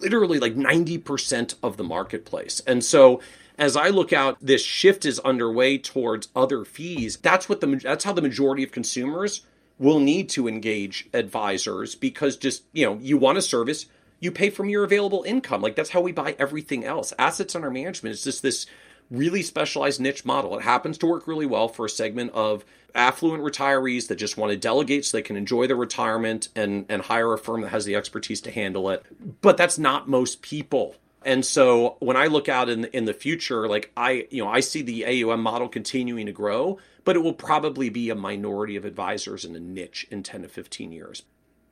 [0.00, 2.60] literally like 90% of the marketplace.
[2.66, 3.20] And so
[3.58, 7.16] as I look out, this shift is underway towards other fees.
[7.18, 9.46] That's what the that's how the majority of consumers
[9.78, 13.86] will need to engage advisors because just, you know, you want a service,
[14.20, 15.62] you pay from your available income.
[15.62, 17.12] Like that's how we buy everything else.
[17.18, 18.66] Assets under management is just this
[19.10, 20.56] really specialized niche model.
[20.56, 22.64] It happens to work really well for a segment of
[22.94, 27.02] affluent retirees that just want to delegate so they can enjoy their retirement and, and
[27.02, 29.04] hire a firm that has the expertise to handle it.
[29.40, 30.96] But that's not most people.
[31.24, 34.60] And so when I look out in in the future, like I, you know, I
[34.60, 38.84] see the AUM model continuing to grow, but it will probably be a minority of
[38.84, 41.22] advisors in a niche in 10 to 15 years.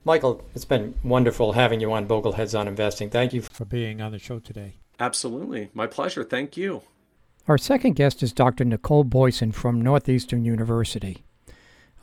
[0.09, 3.11] Michael, it's been wonderful having you on Bogleheads on Investing.
[3.11, 4.77] Thank you for being on the show today.
[4.99, 5.69] Absolutely.
[5.75, 6.25] My pleasure.
[6.25, 6.81] Thank you.
[7.47, 8.65] Our second guest is Dr.
[8.65, 11.25] Nicole Boyson from Northeastern University.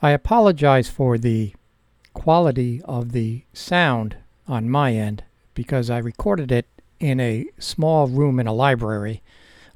[0.00, 1.56] I apologize for the
[2.14, 6.68] quality of the sound on my end because I recorded it
[7.00, 9.20] in a small room in a library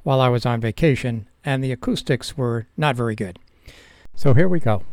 [0.04, 3.40] while I was on vacation, and the acoustics were not very good.
[4.14, 4.84] So here we go.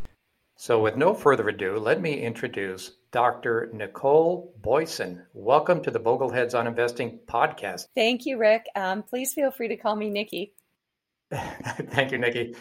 [0.60, 3.70] So, with no further ado, let me introduce Dr.
[3.74, 5.24] Nicole Boyson.
[5.34, 7.88] Welcome to the Bogleheads on Investing podcast.
[7.96, 8.66] Thank you, Rick.
[8.76, 10.54] Um, please feel free to call me Nikki.
[11.32, 12.56] Thank you, Nikki.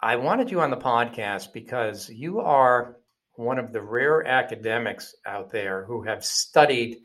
[0.00, 2.96] I wanted you on the podcast because you are
[3.36, 6.98] one of the rare academics out there who have studied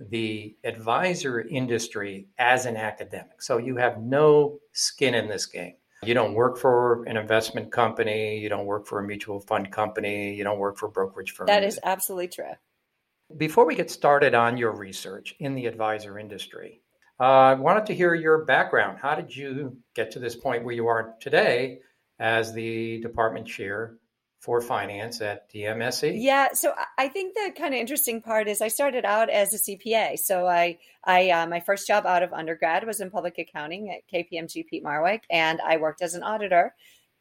[0.00, 3.40] the advisor industry as an academic.
[3.40, 5.74] So you have no skin in this game.
[6.06, 8.38] You don't work for an investment company.
[8.38, 10.34] You don't work for a mutual fund company.
[10.34, 11.46] You don't work for a brokerage firm.
[11.46, 12.52] That is absolutely true.
[13.36, 16.82] Before we get started on your research in the advisor industry,
[17.18, 18.98] uh, I wanted to hear your background.
[19.00, 21.80] How did you get to this point where you are today
[22.18, 23.96] as the department chair
[24.46, 26.22] for finance at DMSB?
[26.22, 29.58] Yeah, so I think the kind of interesting part is I started out as a
[29.58, 30.20] CPA.
[30.20, 34.08] So I, I uh, my first job out of undergrad was in public accounting at
[34.08, 36.74] KPMG Peat Marwick, and I worked as an auditor.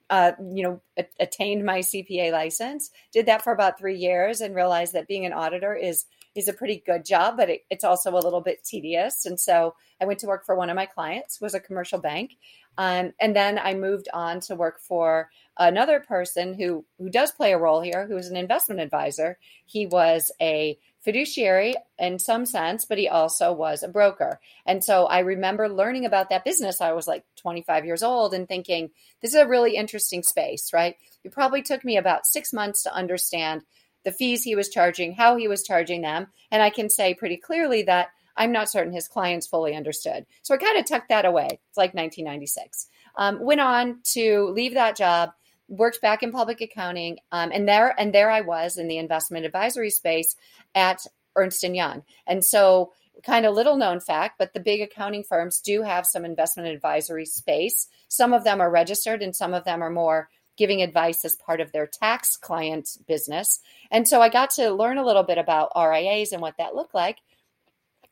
[0.08, 2.92] Uh, you know, a- attained my CPA license.
[3.12, 6.06] Did that for about three years, and realized that being an auditor is
[6.36, 9.26] is a pretty good job, but it, it's also a little bit tedious.
[9.26, 12.38] And so I went to work for one of my clients, was a commercial bank,
[12.78, 17.54] um, and then I moved on to work for another person who who does play
[17.54, 19.38] a role here, who is an investment advisor.
[19.66, 24.40] He was a fiduciary in some sense, but he also was a broker.
[24.66, 26.82] And so I remember learning about that business.
[26.82, 28.90] I was like 25 years old and thinking,
[29.22, 30.96] this is a really interesting space, right?
[31.24, 33.62] It probably took me about six months to understand
[34.04, 36.28] the fees he was charging, how he was charging them.
[36.52, 40.26] And I can say pretty clearly that I'm not certain his clients fully understood.
[40.42, 41.48] So I kind of tucked that away.
[41.48, 42.88] It's like 1996.
[43.18, 45.32] Um, went on to leave that job,
[45.68, 49.46] worked back in public accounting, um, and there and there I was in the investment
[49.46, 50.36] advisory space
[50.74, 51.06] at
[51.36, 52.04] Ernst and Young.
[52.28, 52.94] And so,
[53.24, 57.26] kind of little known fact, but the big accounting firms do have some investment advisory
[57.26, 57.88] space.
[58.08, 61.60] Some of them are registered, and some of them are more giving advice as part
[61.60, 63.60] of their tax client business.
[63.92, 66.94] And so I got to learn a little bit about RIAs and what that looked
[66.94, 67.18] like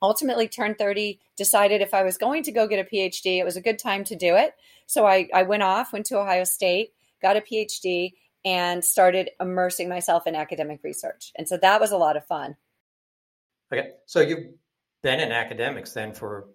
[0.03, 3.55] ultimately turned 30 decided if i was going to go get a phd it was
[3.55, 4.53] a good time to do it
[4.85, 6.91] so i, I went off went to ohio state
[7.23, 8.11] got a phd
[8.45, 12.55] and started immersing myself in academic research and so that was a lot of fun
[13.71, 14.45] okay so you've
[15.01, 16.47] been in academics then for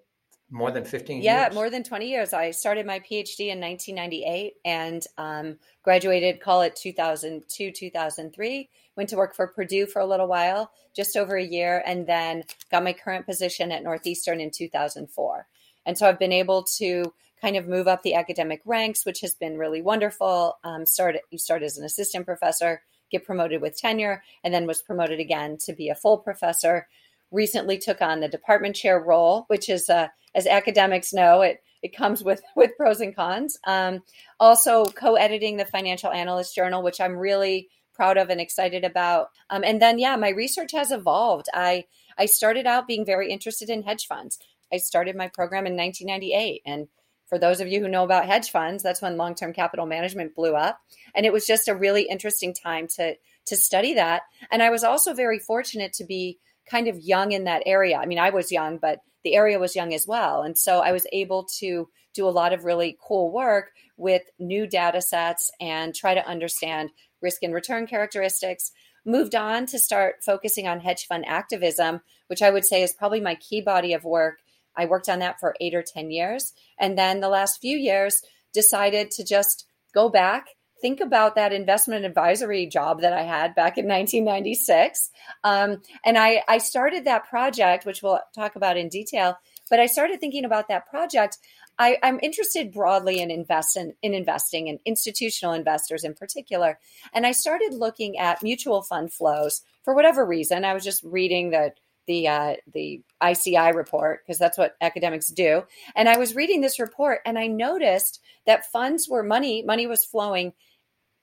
[0.51, 1.55] more than 15 yeah, years.
[1.55, 2.33] more than 20 years.
[2.33, 8.71] I started my PhD in 1998 and um, graduated, call it 2002, 2003.
[8.97, 12.45] Went to work for Purdue for a little while, just over a year, and then
[12.71, 15.47] got my current position at Northeastern in 2004.
[15.85, 19.35] And so I've been able to kind of move up the academic ranks, which has
[19.35, 20.59] been really wonderful.
[20.65, 24.83] Um, started, you start as an assistant professor, get promoted with tenure, and then was
[24.83, 26.87] promoted again to be a full professor
[27.31, 31.95] recently took on the department chair role, which is, uh, as academics know, it it
[31.95, 33.59] comes with with pros and cons.
[33.67, 34.03] Um,
[34.41, 39.31] also, co-editing the Financial Analyst Journal, which I'm really proud of and excited about.
[39.51, 41.47] Um, and then, yeah, my research has evolved.
[41.53, 41.85] I
[42.17, 44.39] I started out being very interested in hedge funds.
[44.73, 46.89] I started my program in 1998, and
[47.29, 50.55] for those of you who know about hedge funds, that's when long-term capital management blew
[50.55, 50.81] up,
[51.15, 53.17] and it was just a really interesting time to
[53.47, 54.23] to study that.
[54.51, 56.39] And I was also very fortunate to be
[56.71, 57.97] kind of young in that area.
[57.97, 60.43] I mean, I was young, but the area was young as well.
[60.43, 64.67] And so I was able to do a lot of really cool work with new
[64.67, 68.71] data sets and try to understand risk and return characteristics.
[69.05, 73.21] Moved on to start focusing on hedge fund activism, which I would say is probably
[73.21, 74.41] my key body of work.
[74.79, 76.55] I worked on that for eight or 10 years.
[76.79, 78.23] And then the last few years,
[78.55, 80.47] decided to just go back
[80.81, 85.11] think about that investment advisory job that I had back in 1996.
[85.45, 89.37] Um, and I, I started that project, which we'll talk about in detail.
[89.71, 91.39] But I started thinking about that project.
[91.79, 96.79] I, am interested broadly in invest in, in investing in institutional investors in particular.
[97.13, 100.65] And I started looking at mutual fund flows for whatever reason.
[100.65, 101.73] I was just reading the
[102.09, 105.63] the uh, the ICI report because that's what academics do.
[105.95, 110.05] And I was reading this report and I noticed that funds were money money was
[110.05, 110.55] flowing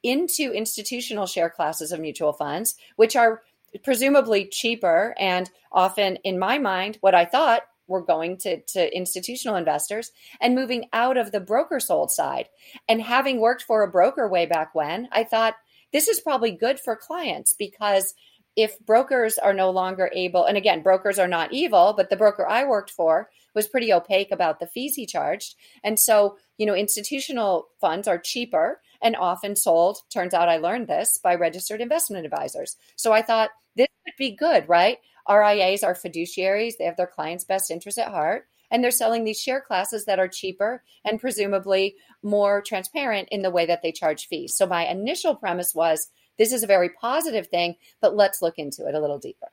[0.03, 3.41] into institutional share classes of mutual funds, which are
[3.83, 9.57] presumably cheaper and often, in my mind, what I thought were going to, to institutional
[9.57, 12.49] investors and moving out of the broker sold side.
[12.87, 15.55] And having worked for a broker way back when, I thought
[15.91, 18.13] this is probably good for clients because
[18.55, 22.47] if brokers are no longer able, and again, brokers are not evil, but the broker
[22.47, 25.55] I worked for was pretty opaque about the fees he charged.
[25.83, 29.99] And so, you know, institutional funds are cheaper and often sold.
[30.09, 32.77] Turns out I learned this by registered investment advisors.
[32.95, 34.99] So I thought this would be good, right?
[35.29, 38.47] RIAs are fiduciaries, they have their clients' best interest at heart.
[38.71, 43.51] And they're selling these share classes that are cheaper and presumably more transparent in the
[43.51, 44.55] way that they charge fees.
[44.55, 48.87] So, my initial premise was this is a very positive thing, but let's look into
[48.87, 49.47] it a little deeper.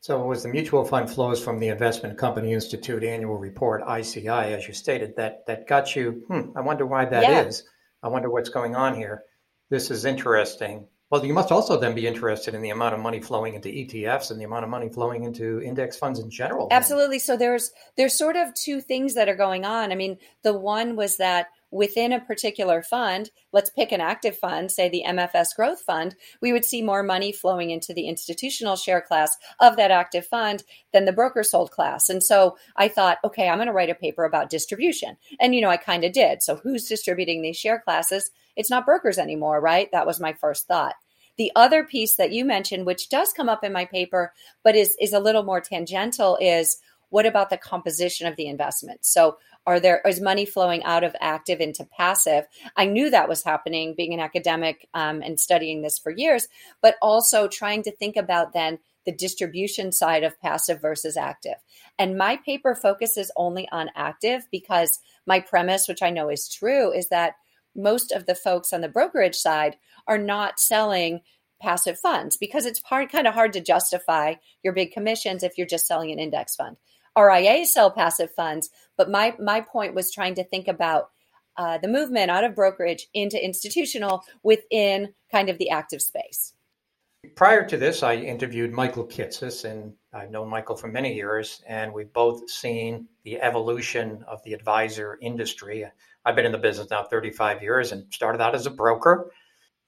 [0.00, 4.28] So it was the mutual fund flows from the Investment Company Institute annual report, ICI,
[4.28, 7.42] as you stated, that that got you, hmm, I wonder why that yeah.
[7.42, 7.64] is.
[8.02, 9.24] I wonder what's going on here.
[9.68, 10.86] This is interesting.
[11.10, 14.30] Well, you must also then be interested in the amount of money flowing into ETFs
[14.30, 16.68] and the amount of money flowing into index funds in general.
[16.70, 17.20] Absolutely.
[17.20, 19.92] So there's there's sort of two things that are going on.
[19.92, 24.70] I mean, the one was that within a particular fund, let's pick an active fund,
[24.70, 29.00] say the MFS Growth Fund, we would see more money flowing into the institutional share
[29.00, 30.62] class of that active fund
[30.92, 32.08] than the broker sold class.
[32.08, 35.16] And so I thought, okay, I'm going to write a paper about distribution.
[35.40, 36.42] And, you know, I kind of did.
[36.42, 38.30] So who's distributing these share classes?
[38.56, 39.88] It's not brokers anymore, right?
[39.92, 40.94] That was my first thought.
[41.36, 44.32] The other piece that you mentioned, which does come up in my paper,
[44.64, 46.78] but is, is a little more tangential, is
[47.10, 49.04] what about the composition of the investment?
[49.04, 52.44] So are there is money flowing out of active into passive?
[52.76, 56.48] I knew that was happening, being an academic um, and studying this for years,
[56.82, 61.56] but also trying to think about then the distribution side of passive versus active.
[61.98, 66.92] And my paper focuses only on active because my premise, which I know is true,
[66.92, 67.34] is that
[67.74, 69.76] most of the folks on the brokerage side
[70.06, 71.20] are not selling
[71.60, 75.66] passive funds because it's hard, kind of hard to justify your big commissions if you're
[75.66, 76.76] just selling an index fund.
[77.16, 81.10] RIAs sell passive funds, but my my point was trying to think about
[81.56, 86.52] uh, the movement out of brokerage into institutional within kind of the active space.
[87.34, 91.92] Prior to this, I interviewed Michael Kitces, and I've known Michael for many years, and
[91.92, 95.84] we've both seen the evolution of the advisor industry.
[96.24, 99.32] I've been in the business now 35 years and started out as a broker,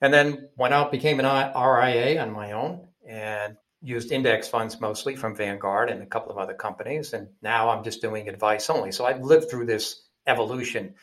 [0.00, 5.14] and then went out, became an RIA on my own, and used index funds mostly
[5.14, 7.12] from Vanguard and a couple of other companies.
[7.12, 8.92] And now I'm just doing advice only.
[8.92, 10.94] So I've lived through this evolution.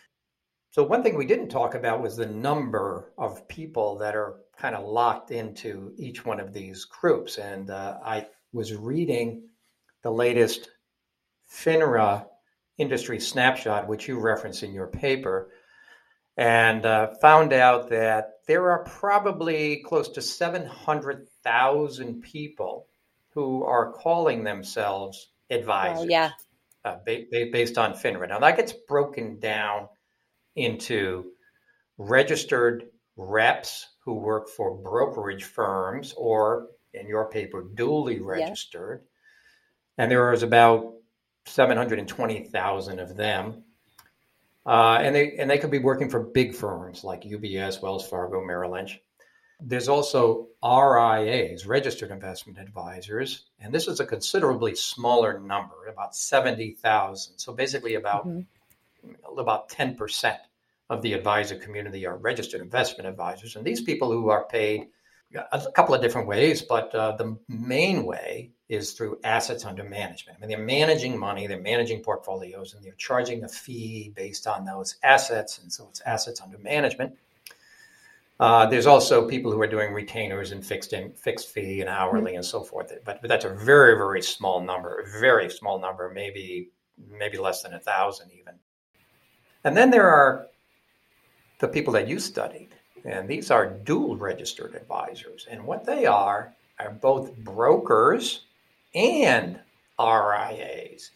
[0.72, 4.76] So, one thing we didn't talk about was the number of people that are kind
[4.76, 7.38] of locked into each one of these groups.
[7.38, 9.48] And uh, I was reading
[10.04, 10.70] the latest
[11.50, 12.26] FINRA
[12.78, 15.50] industry snapshot, which you reference in your paper,
[16.36, 21.28] and uh, found out that there are probably close to 700,000
[22.22, 22.88] people
[23.30, 26.06] who are calling themselves advisors.
[26.06, 26.32] Oh, yeah.
[26.84, 28.30] uh, ba- based on FINRA.
[28.30, 29.90] Now that gets broken down
[30.56, 31.32] into
[31.98, 32.86] registered
[33.18, 39.02] reps who work for brokerage firms or, in your paper, duly registered.
[39.04, 39.10] Yes.
[39.98, 40.94] And there is about
[41.46, 43.64] 720,000 of them.
[44.66, 48.44] Uh, and they and they could be working for big firms like UBS, Wells Fargo,
[48.44, 49.00] Merrill Lynch.
[49.62, 57.38] There's also RIAs, registered investment advisors, and this is a considerably smaller number, about 70,000.
[57.38, 59.40] So basically about mm-hmm.
[59.40, 60.38] about 10%
[60.90, 63.56] of the advisor community are registered investment advisors.
[63.56, 64.88] And these people who are paid
[65.52, 70.38] a couple of different ways, but uh, the main way is through assets under management.
[70.38, 74.66] I mean, they're managing money, they're managing portfolios, and they're charging a fee based on
[74.66, 75.60] those assets.
[75.60, 77.16] And so it's assets under management.
[78.40, 82.32] Uh, there's also people who are doing retainers and fixed in fixed fee and hourly
[82.32, 82.38] mm-hmm.
[82.38, 82.92] and so forth.
[83.06, 86.70] But, but that's a very very small number, a very small number, maybe
[87.18, 88.56] maybe less than a thousand even.
[89.64, 90.48] And then there are
[91.60, 92.70] the people that you studied,
[93.06, 95.48] and these are dual registered advisors.
[95.50, 98.42] And what they are are both brokers
[98.94, 99.60] and
[99.98, 101.12] RIAs.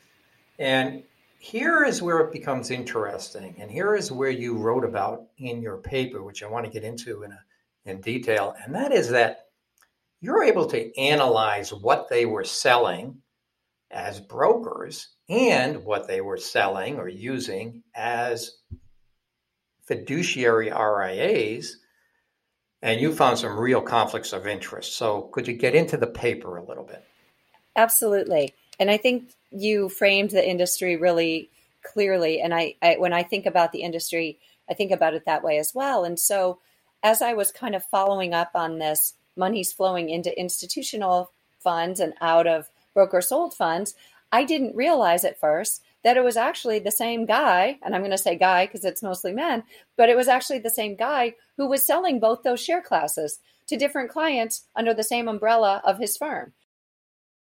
[0.58, 1.04] And
[1.40, 3.56] here is where it becomes interesting.
[3.60, 6.84] And here is where you wrote about in your paper, which I want to get
[6.84, 7.40] into in, a,
[7.86, 8.54] in detail.
[8.64, 9.46] And that is that
[10.20, 13.22] you're able to analyze what they were selling
[13.90, 18.58] as brokers and what they were selling or using as
[19.86, 21.78] fiduciary RIAs,
[22.82, 24.96] and you found some real conflicts of interest.
[24.96, 27.04] So, could you get into the paper a little bit?
[27.76, 28.54] Absolutely.
[28.80, 31.50] And I think you framed the industry really
[31.84, 32.42] clearly.
[32.42, 35.58] And I, I, when I think about the industry, I think about it that way
[35.58, 36.04] as well.
[36.04, 36.60] And so,
[37.02, 42.14] as I was kind of following up on this, money's flowing into institutional funds and
[42.20, 43.94] out of broker sold funds.
[44.32, 48.12] I didn't realize at first that it was actually the same guy, and I'm going
[48.12, 49.64] to say guy because it's mostly men,
[49.98, 53.78] but it was actually the same guy who was selling both those share classes to
[53.78, 56.54] different clients under the same umbrella of his firm.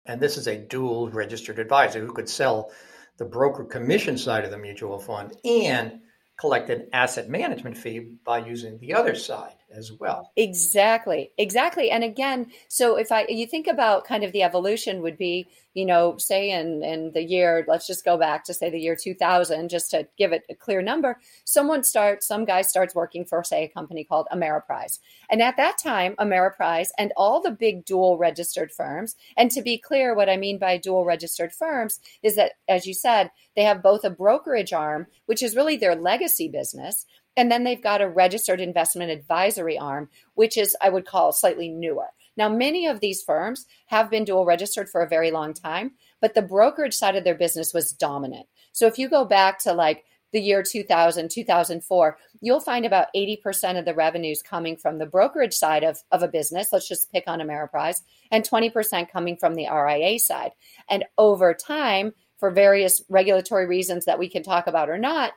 [0.05, 2.71] And this is a dual registered advisor who could sell
[3.17, 6.01] the broker commission side of the mutual fund and
[6.37, 10.31] collect an asset management fee by using the other side as well.
[10.35, 11.31] Exactly.
[11.37, 11.91] Exactly.
[11.91, 15.85] And again, so if I you think about kind of the evolution would be, you
[15.85, 19.69] know, say in in the year, let's just go back to say the year 2000
[19.69, 23.63] just to give it a clear number, someone starts some guy starts working for say
[23.63, 24.99] a company called Ameriprise.
[25.29, 29.77] And at that time, Ameriprise and all the big dual registered firms, and to be
[29.77, 33.81] clear what I mean by dual registered firms is that as you said, they have
[33.83, 37.05] both a brokerage arm, which is really their legacy business,
[37.37, 41.69] and then they've got a registered investment advisory arm, which is, I would call, slightly
[41.69, 42.07] newer.
[42.37, 46.33] Now, many of these firms have been dual registered for a very long time, but
[46.33, 48.47] the brokerage side of their business was dominant.
[48.71, 53.79] So if you go back to like the year 2000, 2004, you'll find about 80%
[53.79, 56.73] of the revenues coming from the brokerage side of, of a business.
[56.73, 60.51] Let's just pick on Ameriprise, and 20% coming from the RIA side.
[60.89, 65.31] And over time, for various regulatory reasons that we can talk about or not,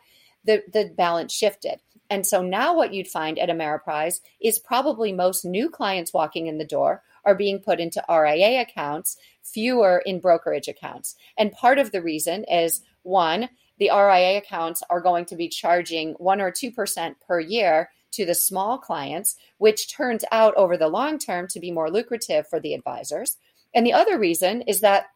[0.44, 1.80] the, the balance shifted.
[2.10, 6.58] And so now what you'd find at Ameriprise is probably most new clients walking in
[6.58, 11.16] the door are being put into RIA accounts, fewer in brokerage accounts.
[11.36, 16.14] And part of the reason is one, the RIA accounts are going to be charging
[16.14, 21.18] 1 or 2% per year to the small clients, which turns out over the long
[21.18, 23.36] term to be more lucrative for the advisors.
[23.74, 25.06] And the other reason is that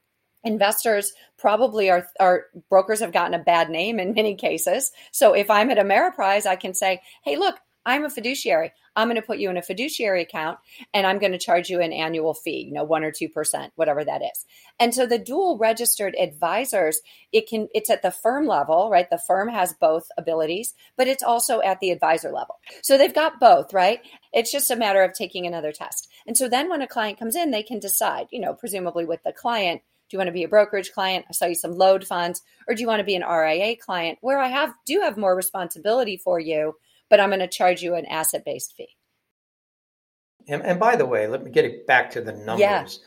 [0.45, 4.93] investors probably are, are brokers have gotten a bad name in many cases.
[5.11, 8.73] So if I'm at Ameriprise, I can say, hey, look, I'm a fiduciary.
[8.95, 10.59] I'm going to put you in a fiduciary account
[10.93, 14.05] and I'm going to charge you an annual fee, you know, one or 2%, whatever
[14.05, 14.45] that is.
[14.79, 17.01] And so the dual registered advisors,
[17.33, 19.09] it can, it's at the firm level, right?
[19.11, 22.57] The firm has both abilities, but it's also at the advisor level.
[22.83, 24.01] So they've got both, right?
[24.33, 26.09] It's just a matter of taking another test.
[26.27, 29.23] And so then when a client comes in, they can decide, you know, presumably with
[29.25, 29.83] the client,
[30.13, 31.27] you want to be a brokerage client?
[31.29, 34.19] I saw you some load funds, or do you want to be an RIA client
[34.21, 36.75] where I have do have more responsibility for you,
[37.11, 38.97] but I'm going to charge you an asset based fee.
[40.49, 43.01] And, and, by the way, let me get it back to the numbers.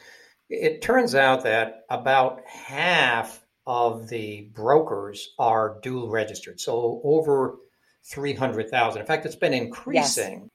[0.50, 0.58] Yeah.
[0.58, 7.58] It turns out that about half of the brokers are dual registered, so over
[8.06, 9.02] 300,000.
[9.02, 10.42] In fact, it's been increasing.
[10.42, 10.50] Yes.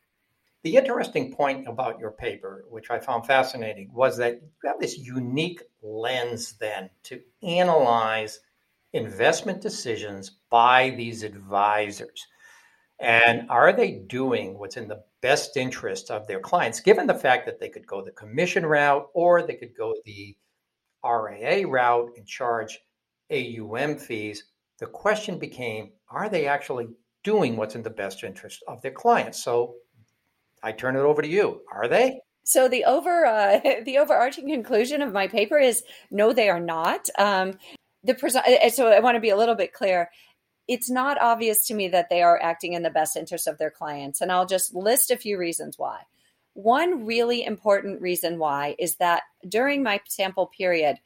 [0.62, 4.98] The interesting point about your paper, which I found fascinating, was that you have this
[4.98, 8.40] unique lens then to analyze
[8.92, 12.26] investment decisions by these advisors.
[12.98, 17.46] And are they doing what's in the best interest of their clients, given the fact
[17.46, 20.36] that they could go the commission route or they could go the
[21.04, 22.78] RIA route and charge
[23.30, 24.44] AUM fees.
[24.78, 26.88] The question became are they actually
[27.22, 29.42] doing what's in the best interest of their clients?
[29.42, 29.74] So
[30.62, 31.62] I turn it over to you.
[31.72, 32.20] Are they?
[32.44, 37.08] So the over uh, the overarching conclusion of my paper is no, they are not.
[37.18, 37.58] Um,
[38.02, 38.36] the pres-
[38.74, 40.10] so I want to be a little bit clear.
[40.66, 43.70] It's not obvious to me that they are acting in the best interest of their
[43.70, 46.00] clients, and I'll just list a few reasons why.
[46.54, 50.96] One really important reason why is that during my sample period,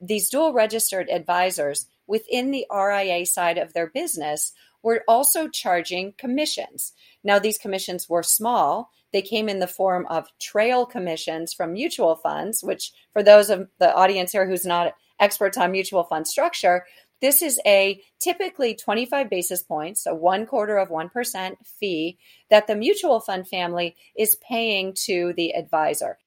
[0.00, 6.92] these dual registered advisors within the RIA side of their business were also charging commissions.
[7.24, 8.90] Now, these commissions were small.
[9.12, 13.68] They came in the form of trail commissions from mutual funds, which, for those of
[13.78, 16.84] the audience here who's not experts on mutual fund structure,
[17.22, 22.18] this is a typically 25 basis points, so one quarter of 1% fee
[22.50, 26.18] that the mutual fund family is paying to the advisor.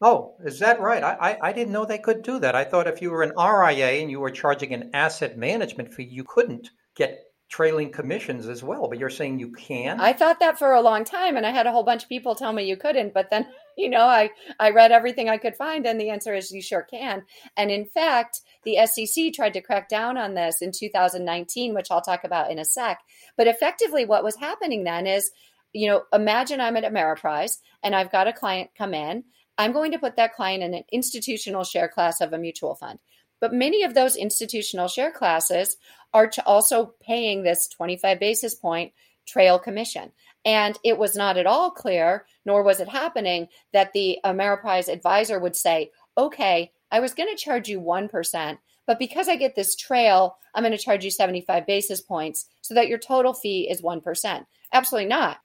[0.00, 1.02] Oh, is that right?
[1.04, 2.54] I, I, I, didn't know they could do that.
[2.54, 6.04] I thought if you were an RIA and you were charging an asset management fee,
[6.04, 10.00] you couldn't get trailing commissions as well, but you're saying you can?
[10.00, 12.34] I thought that for a long time and I had a whole bunch of people
[12.34, 13.46] tell me you couldn't, but then,
[13.76, 14.30] you know, I
[14.60, 17.24] I read everything I could find and the answer is you sure can.
[17.56, 22.02] And in fact, the SEC tried to crack down on this in 2019, which I'll
[22.02, 23.00] talk about in a sec.
[23.36, 25.30] But effectively what was happening then is,
[25.72, 29.24] you know, imagine I'm at Ameriprise and I've got a client come in.
[29.56, 33.00] I'm going to put that client in an institutional share class of a mutual fund.
[33.40, 35.76] But many of those institutional share classes
[36.12, 38.92] are also paying this 25 basis point
[39.26, 40.10] trail commission.
[40.44, 45.38] And it was not at all clear, nor was it happening, that the Ameriprise advisor
[45.38, 49.76] would say, okay, I was going to charge you 1%, but because I get this
[49.76, 53.82] trail, I'm going to charge you 75 basis points so that your total fee is
[53.82, 54.46] 1%.
[54.72, 55.38] Absolutely not.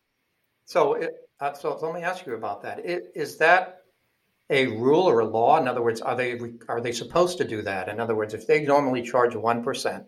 [0.66, 2.86] So, it, uh, so let me ask you about that.
[2.86, 3.83] It, is that
[4.50, 5.60] a rule or a law?
[5.60, 7.90] In other words, are they are they supposed to do that?
[7.90, 10.06] In other words, if they normally charge one percent,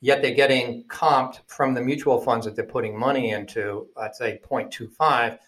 [0.00, 4.38] yet they're getting comped from the mutual funds that they're putting money into, let's say
[4.48, 5.38] 0.25,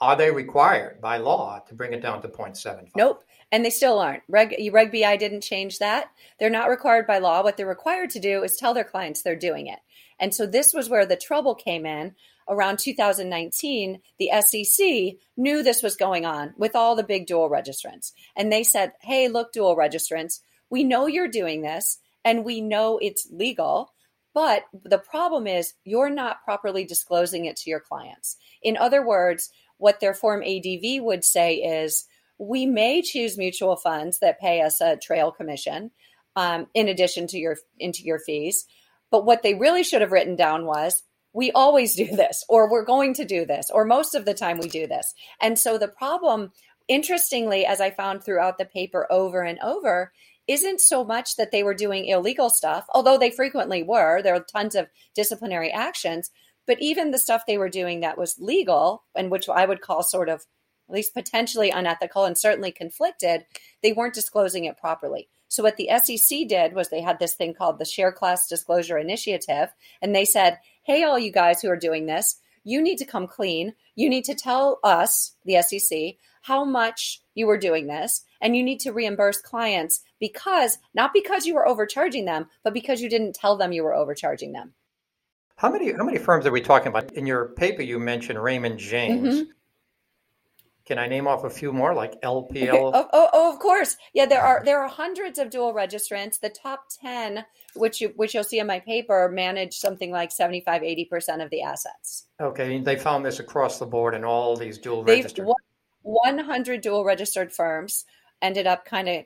[0.00, 2.88] are they required by law to bring it down to 0.75?
[2.96, 3.24] Nope.
[3.52, 4.22] And they still aren't.
[4.28, 6.10] Reg, Reg BI didn't change that.
[6.40, 7.42] They're not required by law.
[7.42, 9.78] What they're required to do is tell their clients they're doing it.
[10.18, 12.14] And so this was where the trouble came in
[12.48, 18.12] around 2019, the SEC knew this was going on with all the big dual registrants.
[18.36, 20.40] And they said, hey, look, dual registrants,
[20.70, 23.92] we know you're doing this and we know it's legal.
[24.34, 28.36] But the problem is you're not properly disclosing it to your clients.
[28.62, 32.06] In other words, what their Form ADV would say is
[32.38, 35.92] we may choose mutual funds that pay us a trail commission
[36.36, 38.66] um, in addition to your into your fees.
[39.10, 41.02] But what they really should have written down was
[41.34, 44.58] we always do this, or we're going to do this, or most of the time
[44.58, 45.12] we do this.
[45.40, 46.52] And so the problem,
[46.88, 50.12] interestingly, as I found throughout the paper over and over,
[50.46, 54.22] isn't so much that they were doing illegal stuff, although they frequently were.
[54.22, 56.30] There are tons of disciplinary actions.
[56.66, 60.02] But even the stuff they were doing that was legal, and which I would call
[60.02, 60.46] sort of
[60.88, 63.46] at least potentially unethical and certainly conflicted,
[63.82, 65.28] they weren't disclosing it properly.
[65.48, 68.98] So what the SEC did was they had this thing called the Share Class Disclosure
[68.98, 69.68] Initiative,
[70.02, 73.26] and they said, hey, all you guys who are doing this, you need to come
[73.26, 73.74] clean.
[73.94, 78.62] You need to tell us, the SEC, how much you were doing this, and you
[78.62, 83.34] need to reimburse clients because not because you were overcharging them, but because you didn't
[83.34, 84.74] tell them you were overcharging them.
[85.56, 87.12] How many how many firms are we talking about?
[87.12, 89.34] In your paper, you mentioned Raymond James.
[89.34, 89.50] Mm-hmm.
[90.86, 92.92] Can I name off a few more, like LPL?
[92.94, 93.96] oh, oh, oh, of course.
[94.12, 96.38] Yeah, there are there are hundreds of dual registrants.
[96.38, 100.82] The top ten, which you which you'll see in my paper, manage something like 75,
[100.82, 102.26] 80 percent of the assets.
[102.40, 105.46] Okay, they found this across the board in all these dual registered.
[106.02, 108.04] One hundred dual registered firms
[108.42, 109.24] ended up kind of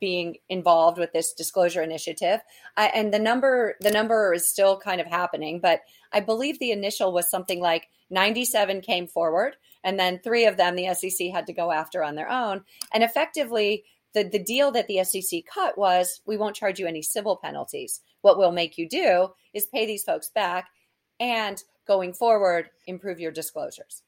[0.00, 2.40] being involved with this disclosure initiative
[2.76, 5.80] I, and the number the number is still kind of happening but
[6.12, 10.76] i believe the initial was something like 97 came forward and then three of them
[10.76, 12.64] the SEC had to go after on their own.
[12.92, 13.84] And effectively,
[14.14, 18.00] the, the deal that the SEC cut was we won't charge you any civil penalties.
[18.22, 20.68] What we'll make you do is pay these folks back
[21.20, 24.02] and going forward, improve your disclosures.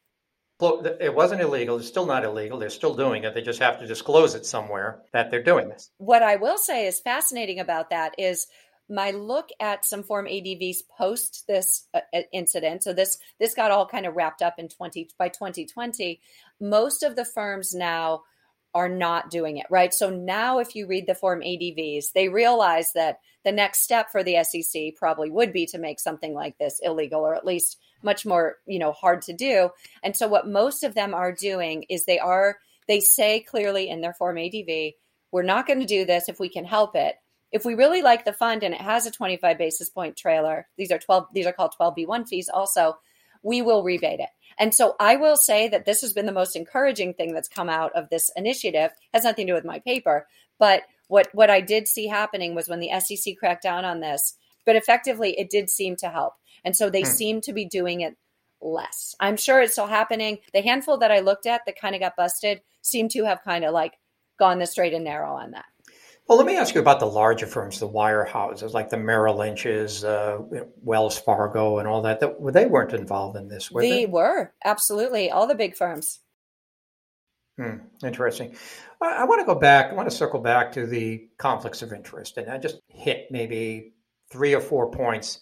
[0.60, 1.78] It wasn't illegal.
[1.78, 2.58] It's still not illegal.
[2.58, 3.34] They're still doing it.
[3.34, 5.90] They just have to disclose it somewhere that they're doing this.
[5.98, 8.46] What I will say is fascinating about that is
[8.88, 12.82] my look at some form ADVs post this uh, uh, incident.
[12.82, 16.20] So this this got all kind of wrapped up in 20 by 2020.
[16.60, 18.22] Most of the firms now
[18.74, 19.92] are not doing it, right?
[19.92, 24.22] So now if you read the form ADVs, they realize that the next step for
[24.22, 28.24] the SEC probably would be to make something like this illegal or at least much
[28.24, 29.70] more, you know, hard to do.
[30.02, 34.00] And so what most of them are doing is they are they say clearly in
[34.00, 34.94] their form ADV,
[35.30, 37.16] we're not going to do this if we can help it
[37.52, 40.92] if we really like the fund and it has a 25 basis point trailer, these
[40.92, 42.98] are 12, these are called 12B1 fees also,
[43.42, 44.28] we will rebate it.
[44.58, 47.68] And so I will say that this has been the most encouraging thing that's come
[47.68, 48.90] out of this initiative.
[48.90, 50.26] It has nothing to do with my paper,
[50.58, 54.36] but what what I did see happening was when the SEC cracked down on this,
[54.64, 56.34] but effectively it did seem to help.
[56.64, 57.08] And so they hmm.
[57.08, 58.16] seem to be doing it
[58.60, 59.14] less.
[59.18, 60.38] I'm sure it's still happening.
[60.52, 63.64] The handful that I looked at that kind of got busted seem to have kind
[63.64, 63.94] of like
[64.38, 65.64] gone the straight and narrow on that.
[66.30, 70.04] Well, let me ask you about the larger firms, the wirehouses, like the Merrill Lynch's,
[70.04, 70.38] uh,
[70.80, 72.20] Wells Fargo, and all that.
[72.20, 72.36] that.
[72.52, 73.90] They weren't involved in this, were they?
[73.90, 76.20] They were absolutely all the big firms.
[77.58, 78.54] Hmm, interesting.
[79.02, 79.90] I, I want to go back.
[79.90, 83.94] I want to circle back to the conflicts of interest, and I just hit maybe
[84.30, 85.40] three or four points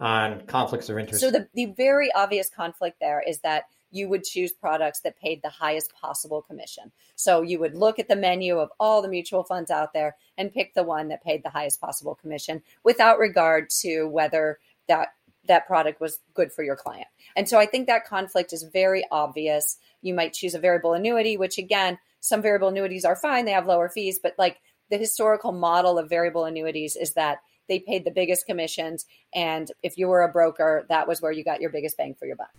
[0.00, 1.20] on conflicts of interest.
[1.20, 3.66] So the the very obvious conflict there is that
[3.96, 6.92] you would choose products that paid the highest possible commission.
[7.14, 10.52] So you would look at the menu of all the mutual funds out there and
[10.52, 15.08] pick the one that paid the highest possible commission without regard to whether that
[15.48, 17.06] that product was good for your client.
[17.36, 19.78] And so I think that conflict is very obvious.
[20.02, 23.66] You might choose a variable annuity, which again, some variable annuities are fine, they have
[23.66, 24.58] lower fees, but like
[24.90, 27.38] the historical model of variable annuities is that
[27.68, 31.44] they paid the biggest commissions and if you were a broker, that was where you
[31.44, 32.50] got your biggest bang for your buck.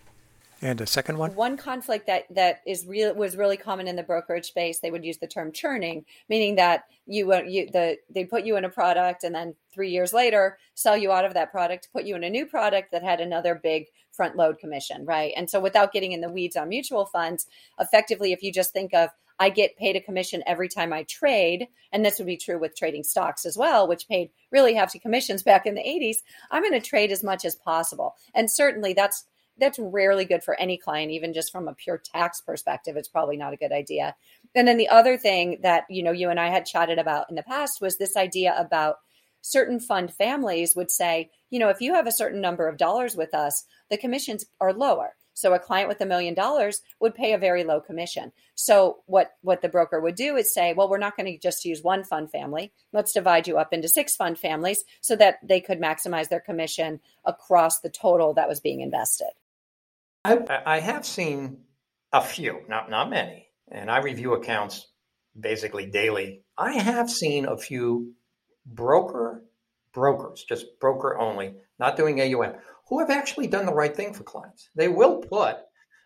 [0.61, 1.35] And a second one?
[1.35, 4.79] One conflict that that is real was really common in the brokerage space.
[4.79, 8.65] They would use the term churning, meaning that you you the they put you in
[8.65, 12.15] a product and then three years later sell you out of that product, put you
[12.15, 15.31] in a new product that had another big front load commission, right?
[15.37, 17.45] And so without getting in the weeds on mutual funds,
[17.79, 21.67] effectively, if you just think of I get paid a commission every time I trade,
[21.91, 25.43] and this would be true with trading stocks as well, which paid really hefty commissions
[25.43, 26.17] back in the 80s.
[26.49, 29.25] I'm going to trade as much as possible, and certainly that's
[29.59, 33.37] that's rarely good for any client even just from a pure tax perspective it's probably
[33.37, 34.15] not a good idea
[34.55, 37.35] and then the other thing that you know you and i had chatted about in
[37.35, 38.97] the past was this idea about
[39.41, 43.15] certain fund families would say you know if you have a certain number of dollars
[43.15, 47.33] with us the commissions are lower so a client with a million dollars would pay
[47.33, 48.31] a very low commission.
[48.55, 51.63] So what what the broker would do is say, well, we're not going to just
[51.63, 52.71] use one fund family.
[52.91, 57.01] Let's divide you up into six fund families so that they could maximize their commission
[57.23, 59.29] across the total that was being invested.
[60.23, 61.59] I, I have seen
[62.11, 64.87] a few, not not many, and I review accounts
[65.39, 66.43] basically daily.
[66.57, 68.13] I have seen a few
[68.65, 69.43] broker
[69.93, 72.53] brokers, just broker only, not doing AUM,
[72.87, 74.69] who have actually done the right thing for clients.
[74.75, 75.57] They will put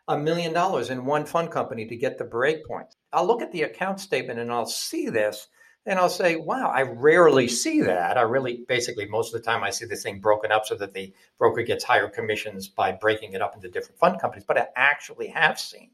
[0.07, 2.95] a million dollars in one fund company to get the break points.
[3.13, 5.47] I'll look at the account statement and I'll see this
[5.85, 8.17] and I'll say, wow, I rarely see that.
[8.17, 10.93] I really, basically, most of the time I see this thing broken up so that
[10.93, 14.45] the broker gets higher commissions by breaking it up into different fund companies.
[14.47, 15.91] But I actually have seen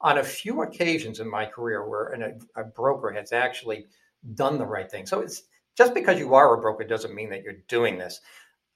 [0.00, 3.86] on a few occasions in my career where an, a, a broker has actually
[4.34, 5.04] done the right thing.
[5.04, 5.42] So it's
[5.76, 8.20] just because you are a broker doesn't mean that you're doing this.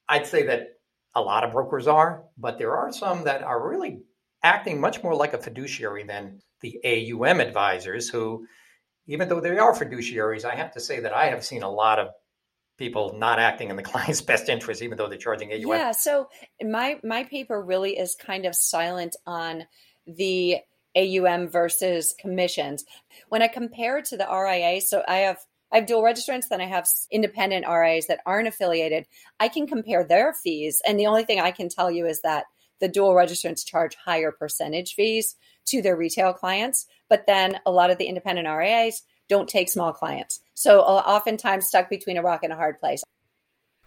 [0.09, 0.79] I'd say that
[1.15, 4.03] a lot of brokers are, but there are some that are really
[4.43, 8.47] acting much more like a fiduciary than the AUM advisors who
[9.11, 11.99] even though they are fiduciaries, I have to say that I have seen a lot
[11.99, 12.11] of
[12.79, 15.77] people not acting in the client's best interest, even though they're charging AUM.
[15.77, 15.91] Yeah.
[15.91, 16.29] So
[16.63, 19.67] my my paper really is kind of silent on
[20.07, 20.59] the
[20.97, 22.85] AUM versus commissions.
[23.29, 25.39] When I compare it to the RIA, so I have
[25.73, 29.07] I have dual registrants, then I have independent RIAs that aren't affiliated.
[29.41, 32.45] I can compare their fees, and the only thing I can tell you is that
[32.81, 35.37] the dual registrants charge higher percentage fees
[35.71, 36.87] to their retail clients.
[37.09, 40.41] But then a lot of the independent RIAs don't take small clients.
[40.55, 43.03] So uh, oftentimes stuck between a rock and a hard place.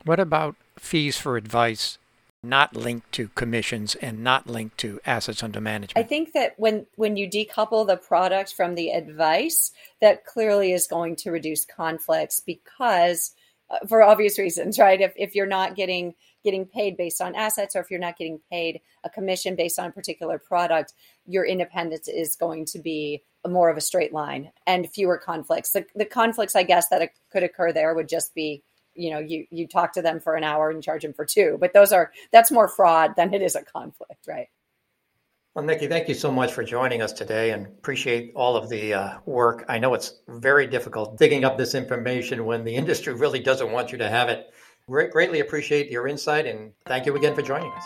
[0.05, 1.97] What about fees for advice
[2.43, 5.97] not linked to commissions and not linked to assets under management?
[5.97, 9.71] I think that when when you decouple the product from the advice,
[10.01, 13.31] that clearly is going to reduce conflicts because
[13.69, 14.99] uh, for obvious reasons, right?
[14.99, 18.39] If if you're not getting getting paid based on assets or if you're not getting
[18.51, 20.93] paid a commission based on a particular product,
[21.25, 25.71] your independence is going to be more of a straight line and fewer conflicts.
[25.71, 28.63] The, the conflicts, I guess, that could occur there would just be,
[28.93, 31.57] you know, you you talk to them for an hour and charge them for two.
[31.59, 34.47] But those are that's more fraud than it is a conflict, right?
[35.55, 38.95] Well, Nikki, thank you so much for joining us today and appreciate all of the
[38.95, 39.65] uh, work.
[39.69, 43.91] I know it's very difficult digging up this information when the industry really doesn't want
[43.91, 44.51] you to have it
[44.89, 47.83] greatly appreciate your insight and thank you again for joining us.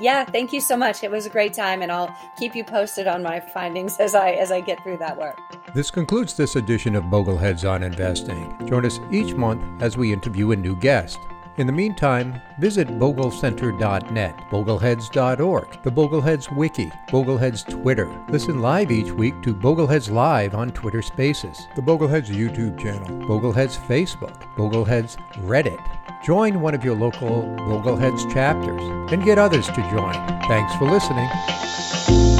[0.00, 1.02] Yeah, thank you so much.
[1.02, 4.32] It was a great time and I'll keep you posted on my findings as I
[4.32, 5.38] as I get through that work.
[5.74, 8.66] This concludes this edition of Bogleheads on Investing.
[8.66, 11.18] Join us each month as we interview a new guest.
[11.56, 18.10] In the meantime, visit boglecenter.net, bogleheads.org, the Bogleheads Wiki, Bogleheads Twitter.
[18.28, 23.76] Listen live each week to Bogleheads Live on Twitter Spaces, the Bogleheads YouTube channel, Bogleheads
[23.86, 25.80] Facebook, Bogleheads Reddit.
[26.24, 28.82] Join one of your local Bogleheads chapters
[29.12, 30.14] and get others to join.
[30.48, 32.33] Thanks for listening.